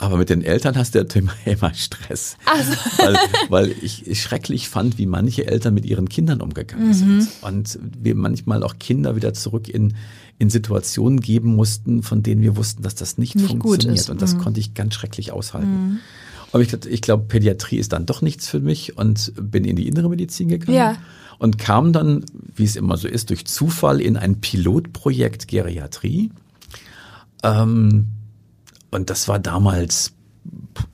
Aber 0.00 0.16
mit 0.16 0.30
den 0.30 0.42
Eltern 0.42 0.76
hast 0.76 0.94
du 0.94 1.00
ja 1.00 1.04
immer, 1.44 1.74
Stress. 1.74 2.36
Also. 2.44 2.72
Weil, 2.98 3.16
weil 3.48 3.74
ich, 3.82 4.06
ich 4.06 4.22
schrecklich 4.22 4.68
fand, 4.68 4.96
wie 4.98 5.06
manche 5.06 5.46
Eltern 5.46 5.74
mit 5.74 5.84
ihren 5.84 6.08
Kindern 6.08 6.40
umgegangen 6.40 6.94
sind. 6.94 7.28
Und 7.42 7.78
wir 7.82 8.14
manchmal 8.14 8.62
auch 8.62 8.78
Kinder 8.78 9.16
wieder 9.16 9.34
zurück 9.34 9.68
in, 9.68 9.94
in 10.38 10.50
Situationen 10.50 11.20
geben 11.20 11.56
mussten, 11.56 12.02
von 12.02 12.22
denen 12.22 12.42
wir 12.42 12.56
wussten, 12.56 12.82
dass 12.82 12.94
das 12.94 13.18
nicht, 13.18 13.34
Nicht 13.34 13.48
funktioniert. 13.48 14.08
Und 14.08 14.22
das 14.22 14.38
konnte 14.38 14.60
ich 14.60 14.74
ganz 14.74 14.94
schrecklich 14.94 15.32
aushalten. 15.32 16.00
Aber 16.52 16.62
ich, 16.62 16.72
ich 16.86 17.02
glaube, 17.02 17.24
Pädiatrie 17.24 17.76
ist 17.76 17.92
dann 17.92 18.06
doch 18.06 18.22
nichts 18.22 18.48
für 18.48 18.60
mich 18.60 18.96
und 18.96 19.32
bin 19.36 19.64
in 19.64 19.76
die 19.76 19.88
innere 19.88 20.08
Medizin 20.08 20.48
gegangen. 20.48 20.76
Ja. 20.76 20.96
Und 21.38 21.58
kam 21.58 21.92
dann, 21.92 22.24
wie 22.54 22.64
es 22.64 22.74
immer 22.74 22.96
so 22.96 23.06
ist, 23.06 23.30
durch 23.30 23.44
Zufall 23.46 24.00
in 24.00 24.16
ein 24.16 24.40
Pilotprojekt 24.40 25.46
Geriatrie. 25.46 26.30
Ähm, 27.44 28.08
und 28.90 29.10
das 29.10 29.28
war 29.28 29.38
damals, 29.38 30.12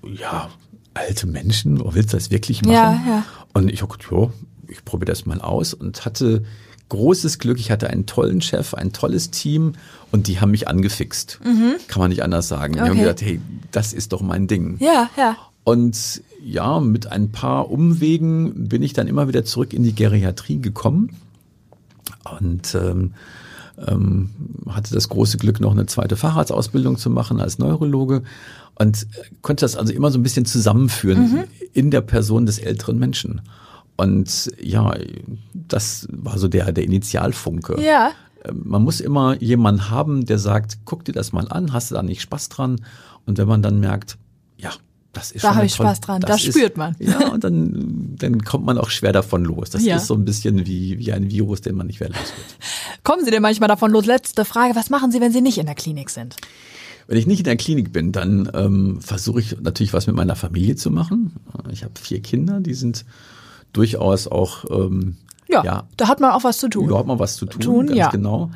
ja, 0.02 0.50
alte 0.94 1.26
Menschen, 1.26 1.80
willst 1.94 2.12
du 2.12 2.16
das 2.16 2.30
wirklich 2.30 2.62
machen? 2.62 2.72
Ja, 2.72 3.02
ja. 3.06 3.24
Und 3.52 3.70
ich 3.70 3.82
hab 3.82 3.90
gedacht, 3.90 4.10
ja, 4.12 4.30
ich 4.68 4.84
probiere 4.84 5.12
das 5.12 5.26
mal 5.26 5.40
aus 5.40 5.74
und 5.74 6.04
hatte 6.04 6.44
großes 6.88 7.38
Glück. 7.38 7.58
Ich 7.58 7.70
hatte 7.70 7.88
einen 7.90 8.06
tollen 8.06 8.40
Chef, 8.40 8.74
ein 8.74 8.92
tolles 8.92 9.30
Team 9.30 9.72
und 10.12 10.26
die 10.28 10.40
haben 10.40 10.50
mich 10.50 10.68
angefixt. 10.68 11.40
Kann 11.88 12.00
man 12.00 12.10
nicht 12.10 12.22
anders 12.22 12.48
sagen. 12.48 12.74
Die 12.74 12.80
haben 12.80 12.94
Mhm. 12.94 13.00
Gesagt, 13.00 13.22
hey, 13.22 13.40
das 13.70 13.92
ist 13.92 14.12
doch 14.12 14.20
mein 14.22 14.46
Ding. 14.46 14.76
Ja, 14.80 15.08
ja. 15.16 15.36
Und 15.64 16.22
ja, 16.44 16.78
mit 16.80 17.06
ein 17.10 17.32
paar 17.32 17.70
Umwegen 17.70 18.68
bin 18.68 18.82
ich 18.82 18.92
dann 18.92 19.06
immer 19.06 19.28
wieder 19.28 19.44
zurück 19.44 19.72
in 19.72 19.82
die 19.82 19.94
Geriatrie 19.94 20.60
gekommen 20.60 21.16
und 22.38 22.74
ähm, 22.74 23.14
ähm, 23.86 24.30
hatte 24.68 24.94
das 24.94 25.08
große 25.08 25.38
Glück, 25.38 25.60
noch 25.60 25.72
eine 25.72 25.86
zweite 25.86 26.16
Facharztausbildung 26.16 26.96
zu 26.96 27.10
machen 27.10 27.40
als 27.40 27.58
Neurologe 27.58 28.22
und 28.76 29.02
äh, 29.02 29.06
konnte 29.42 29.64
das 29.64 29.76
also 29.76 29.92
immer 29.92 30.10
so 30.10 30.18
ein 30.18 30.22
bisschen 30.22 30.44
zusammenführen 30.44 31.44
in 31.72 31.90
der 31.90 32.00
Person 32.02 32.46
des 32.46 32.58
älteren 32.58 32.98
Menschen. 32.98 33.40
Und 33.96 34.50
ja, 34.60 34.92
das 35.52 36.08
war 36.10 36.38
so 36.38 36.48
der, 36.48 36.72
der 36.72 36.84
Initialfunke. 36.84 37.80
Ja. 37.80 38.10
Ähm, 38.44 38.62
Man 38.64 38.82
muss 38.82 39.00
immer 39.00 39.40
jemanden 39.40 39.90
haben, 39.90 40.24
der 40.26 40.38
sagt, 40.38 40.78
guck 40.84 41.04
dir 41.04 41.12
das 41.12 41.32
mal 41.32 41.46
an, 41.48 41.72
hast 41.72 41.90
du 41.90 41.94
da 41.94 42.02
nicht 42.02 42.20
Spaß 42.22 42.48
dran? 42.48 42.80
Und 43.26 43.38
wenn 43.38 43.46
man 43.48 43.62
dann 43.62 43.78
merkt, 43.80 44.18
ja, 44.58 44.70
das 45.12 45.30
ist 45.30 45.44
Da 45.44 45.48
schon 45.48 45.50
hab 45.50 45.56
eine 45.58 45.66
ich 45.66 45.74
tolle- 45.76 45.88
Spaß 45.90 46.00
dran, 46.00 46.20
das 46.22 46.42
spürt 46.42 46.76
man. 46.76 46.96
Ja, 46.98 47.28
und 47.32 47.44
dann, 47.44 48.16
dann 48.18 48.42
kommt 48.42 48.66
man 48.66 48.78
auch 48.78 48.90
schwer 48.90 49.12
davon 49.12 49.44
los. 49.44 49.70
Das 49.70 49.84
Ja. 49.84 49.96
ist 49.96 50.08
so 50.08 50.14
ein 50.14 50.24
bisschen 50.24 50.66
wie, 50.66 50.98
wie 50.98 51.12
ein 51.12 51.30
Virus, 51.30 51.60
den 51.60 51.76
man 51.76 51.86
nicht 51.86 52.00
mehr 52.00 52.08
los 52.08 52.18
wird. 52.18 52.56
Kommen 53.04 53.24
Sie 53.24 53.30
denn 53.30 53.42
manchmal 53.42 53.68
davon 53.68 53.90
los? 53.90 54.06
Letzte 54.06 54.44
Frage. 54.44 54.74
Was 54.74 54.90
machen 54.90 55.12
Sie, 55.12 55.20
wenn 55.20 55.30
Sie 55.32 55.42
nicht 55.42 55.58
in 55.58 55.66
der 55.66 55.74
Klinik 55.74 56.10
sind? 56.10 56.36
Wenn 57.06 57.18
ich 57.18 57.26
nicht 57.26 57.40
in 57.40 57.44
der 57.44 57.56
Klinik 57.56 57.92
bin, 57.92 58.12
dann 58.12 58.50
ähm, 58.54 58.98
versuche 59.02 59.40
ich 59.40 59.60
natürlich 59.60 59.92
was 59.92 60.06
mit 60.06 60.16
meiner 60.16 60.36
Familie 60.36 60.74
zu 60.74 60.90
machen. 60.90 61.34
Ich 61.70 61.84
habe 61.84 61.92
vier 62.00 62.22
Kinder, 62.22 62.60
die 62.60 62.72
sind 62.74 63.04
durchaus 63.74 64.26
auch 64.26 64.64
ähm, 64.70 65.16
Ja, 65.48 65.62
ja 65.62 65.84
da 65.98 66.08
hat 66.08 66.20
man 66.20 66.30
auch 66.30 66.44
was 66.44 66.56
zu 66.58 66.68
tun. 66.68 66.86
überhaupt 66.86 67.06
mal 67.06 67.18
was 67.18 67.36
zu 67.36 67.44
tun, 67.44 67.60
Tun, 67.60 67.86
ganz 67.88 67.98
ja. 67.98 68.08
genau. 68.10 68.50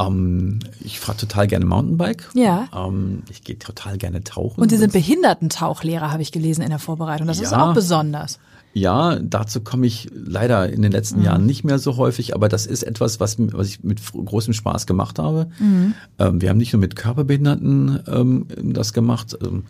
Ähm, 0.00 0.60
ich 0.80 0.98
fahre 0.98 1.18
total 1.18 1.46
gerne 1.46 1.66
Mountainbike. 1.66 2.30
Ja. 2.32 2.68
Ähm, 2.74 3.22
ich 3.30 3.44
gehe 3.44 3.58
total 3.58 3.98
gerne 3.98 4.24
tauchen. 4.24 4.62
Und 4.62 4.70
Sie 4.70 4.78
sind 4.78 4.94
Behindertentauchlehrer, 4.94 6.10
habe 6.10 6.22
ich 6.22 6.32
gelesen 6.32 6.62
in 6.62 6.70
der 6.70 6.78
Vorbereitung. 6.78 7.26
Das 7.26 7.38
ist 7.38 7.52
Ja. 7.52 7.68
auch 7.70 7.74
besonders. 7.74 8.38
Ja, 8.72 9.18
dazu 9.18 9.60
komme 9.60 9.86
ich 9.86 10.08
leider 10.14 10.70
in 10.70 10.82
den 10.82 10.92
letzten 10.92 11.18
Mhm. 11.18 11.24
Jahren 11.24 11.46
nicht 11.46 11.64
mehr 11.64 11.78
so 11.78 11.96
häufig, 11.96 12.34
aber 12.34 12.48
das 12.48 12.66
ist 12.66 12.84
etwas, 12.84 13.18
was, 13.18 13.36
was 13.38 13.66
ich 13.66 13.82
mit 13.82 14.00
großem 14.12 14.54
Spaß 14.54 14.86
gemacht 14.86 15.18
habe. 15.18 15.48
Mhm. 15.58 15.94
Ähm, 16.18 16.40
wir 16.40 16.50
haben 16.50 16.58
nicht 16.58 16.72
nur 16.72 16.80
mit 16.80 16.94
Körperbehinderten 16.94 18.00
ähm, 18.06 18.46
das 18.72 18.92
gemacht, 18.92 19.36
ähm, 19.42 19.64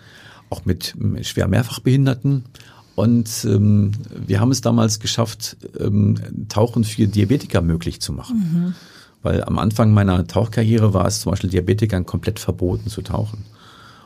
auch 0.51 0.65
mit 0.65 0.95
schwer 1.23 1.49
Mehrfachbehinderten. 1.49 2.45
Und 2.95 3.47
ähm, 3.49 3.93
wir 4.27 4.41
haben 4.41 4.51
es 4.51 4.61
damals 4.61 5.01
geschafft, 5.01 5.57
ähm, 5.79 6.17
Tauchen 6.49 6.85
für 6.85 7.07
Diabetiker 7.07 7.63
möglich 7.63 8.01
zu 8.01 8.13
machen. 8.13 8.37
Mhm. 8.37 8.75
Weil 9.23 9.45
am 9.45 9.59
Anfang 9.59 9.93
meiner 9.93 10.27
Tauchkarriere 10.27 10.93
war 10.93 11.07
es 11.07 11.21
zum 11.21 11.31
Beispiel 11.31 11.51
Diabetikern 11.51 12.05
komplett 12.05 12.39
verboten 12.39 12.91
zu 12.91 13.01
tauchen. 13.03 13.45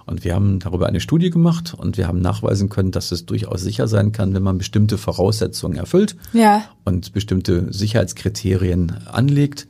Und 0.07 0.23
wir 0.25 0.35
haben 0.35 0.59
darüber 0.59 0.87
eine 0.87 1.01
Studie 1.01 1.31
gemacht 1.31 1.73
und 1.75 1.97
wir 1.97 2.07
haben 2.07 2.21
nachweisen 2.21 2.69
können, 2.69 2.91
dass 2.91 3.11
es 3.11 3.25
durchaus 3.25 3.63
sicher 3.63 3.89
sein 3.89 4.13
kann, 4.13 4.35
wenn 4.35 4.43
man 4.43 4.59
bestimmte 4.59 4.99
Voraussetzungen 4.99 5.77
erfüllt 5.79 6.15
Ja. 6.35 6.65
und 6.85 7.13
bestimmte 7.15 7.73
Sicherheitskriterien 7.73 8.93
anlegt. 9.07 9.67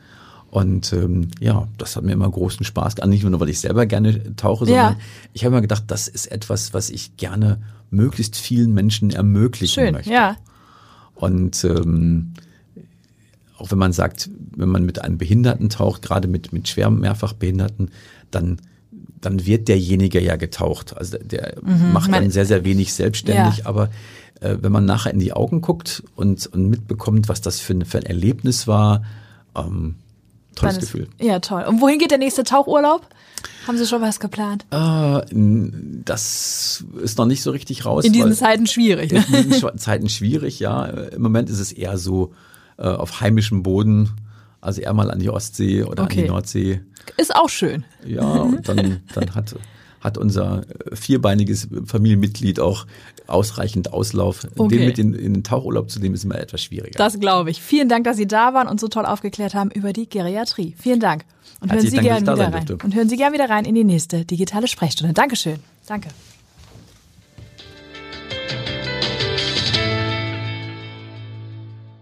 Und 0.51 0.93
ähm, 0.93 1.29
ja, 1.41 1.69
das 1.79 1.97
hat 1.97 2.05
mir 2.05 2.13
immer 2.13 2.31
großen 2.31 2.65
Spaß 2.65 2.97
gemacht. 2.97 3.11
Nicht 3.11 3.25
nur, 3.25 3.39
weil 3.41 3.49
ich 3.49 3.61
selber 3.61 3.87
gerne 3.87 4.35
tauche, 4.37 4.65
Ja. 4.67 4.71
sondern 4.89 4.97
ich 5.33 5.45
habe 5.45 5.55
mir 5.55 5.63
gedacht, 5.63 5.85
das 5.89 6.09
ist 6.09 6.27
etwas, 6.31 6.75
was 6.75 6.91
ich 6.91 7.17
gerne 7.17 7.59
möglichst 7.91 8.37
vielen 8.37 8.73
Menschen 8.75 9.11
ermöglichen 9.11 9.85
Schön. 9.85 9.93
möchte. 9.95 10.13
Ja. 10.13 10.37
Und 11.15 11.63
ähm, 11.65 12.35
auch 13.59 13.71
wenn 13.71 13.79
man 13.79 13.93
sagt, 13.93 14.31
wenn 14.57 14.69
man 14.69 14.85
mit 14.85 15.01
einem 15.01 15.17
Behinderten 15.19 15.69
taucht, 15.69 16.03
gerade 16.03 16.27
mit, 16.29 16.53
mit 16.53 16.69
schwer 16.69 16.91
Mehrfachbehinderten, 16.91 17.91
dann, 18.33 18.59
dann 19.25 19.47
wird 19.47 19.69
derjenige 19.69 20.21
ja 20.21 20.37
getaucht. 20.37 20.97
Also 20.97 21.19
der 21.19 21.55
macht 21.63 22.11
man- 22.11 22.23
dann 22.23 22.31
sehr, 22.31 22.47
sehr 22.47 22.65
wenig 22.65 22.93
selbstständig, 22.93 23.59
Ja. 23.59 23.67
aber 23.67 23.91
äh, 24.41 24.57
wenn 24.61 24.73
man 24.73 24.85
nachher 24.85 25.13
in 25.13 25.19
die 25.21 25.33
Augen 25.33 25.61
guckt 25.61 26.03
und, 26.17 26.47
und 26.49 26.69
mitbekommt, 26.69 27.29
was 27.29 27.41
das 27.41 27.61
für 27.61 27.75
ein, 27.75 27.85
für 27.85 27.99
ein 27.99 28.07
Erlebnis 28.07 28.67
war, 28.67 29.03
ähm, 29.57 29.95
tolles 30.55 30.75
ist- 30.77 30.81
Gefühl. 30.83 31.09
Ja, 31.21 31.39
toll. 31.41 31.65
Und 31.69 31.81
wohin 31.81 31.99
geht 31.99 32.11
der 32.11 32.19
nächste 32.19 32.45
Tauchurlaub? 32.45 33.07
Haben 33.67 33.77
Sie 33.79 33.87
schon 33.87 34.01
was 34.03 34.21
geplant? 34.21 34.65
Äh, 34.71 35.21
das 36.05 36.85
ist 37.03 37.19
noch 37.19 37.27
nicht 37.27 37.43
so 37.43 37.51
richtig 37.51 37.85
raus. 37.85 38.05
In 38.05 38.13
diesen 38.13 38.33
Zeiten 38.33 38.67
schwierig. 38.67 39.13
Ne? 39.13 39.25
in 39.33 39.51
diesen 39.51 39.79
Zeiten 39.79 40.09
schwierig, 40.09 40.61
ja. 40.61 40.85
Im 40.87 41.23
Moment 41.23 41.51
ist 41.51 41.61
es 41.61 41.73
eher 41.73 41.99
so 41.99 42.33
äh, 42.79 42.83
auf 42.85 43.21
heimischem 43.21 43.63
Boden, 43.63 44.11
also 44.65 44.81
eher 44.81 44.93
mal 44.93 45.11
an 45.11 45.19
die 45.19 45.31
Ostsee 45.31 45.83
oder 45.83 46.03
an 46.03 46.09
Okay. 46.09 46.23
die 46.23 46.29
Nordsee. 46.29 46.81
Ist 47.17 47.35
auch 47.35 47.49
schön. 47.49 47.85
Ja, 48.07 48.23
und 48.25 48.67
dann, 48.69 49.03
dann 49.15 49.35
hat, 49.35 49.55
hat 50.01 50.19
unser 50.19 50.65
vierbeiniges 50.93 51.69
Familienmitglied 51.87 52.61
auch 52.61 52.87
ausreichend 53.27 53.93
Auslauf. 53.93 54.47
Okay. 54.57 54.77
Den 54.77 54.87
mit 54.87 54.99
in, 54.99 55.15
in 55.15 55.35
den 55.35 55.45
Tauchurlaub 55.45 55.91
zu 55.91 56.01
nehmen, 56.01 56.15
ist 56.15 56.25
immer 56.25 56.39
etwas 56.39 56.63
schwieriger. 56.63 56.97
Das 56.97 57.21
glaube 57.21 57.51
ich. 57.51 57.61
Vielen 57.63 57.89
Dank, 57.89 58.05
dass 58.05 58.17
Sie 58.17 58.27
da 58.27 58.55
waren 58.55 58.69
und 58.69 58.81
so 58.81 58.89
toll 58.89 59.07
aufgeklärt 59.07 59.55
haben 59.55 59.71
über 59.71 59.93
die 59.93 60.09
Geriatrie. 60.09 60.75
Vielen 60.79 61.01
Dank. 61.01 61.25
Und 61.61 61.73
hören 61.73 61.81
Sie 61.81 61.97
Dank, 61.97 62.25
da 62.25 62.37
wieder 62.37 62.53
rein. 62.53 62.67
Und 62.83 62.95
hören 62.95 63.09
Sie 63.09 63.17
gerne 63.17 63.35
wieder 63.35 63.49
rein 63.49 63.65
in 63.65 63.75
die 63.75 63.85
nächste 63.85 64.25
digitale 64.25 64.69
Sprechstunde. 64.69 65.15
Dankeschön. 65.15 65.59
Danke. 65.87 66.09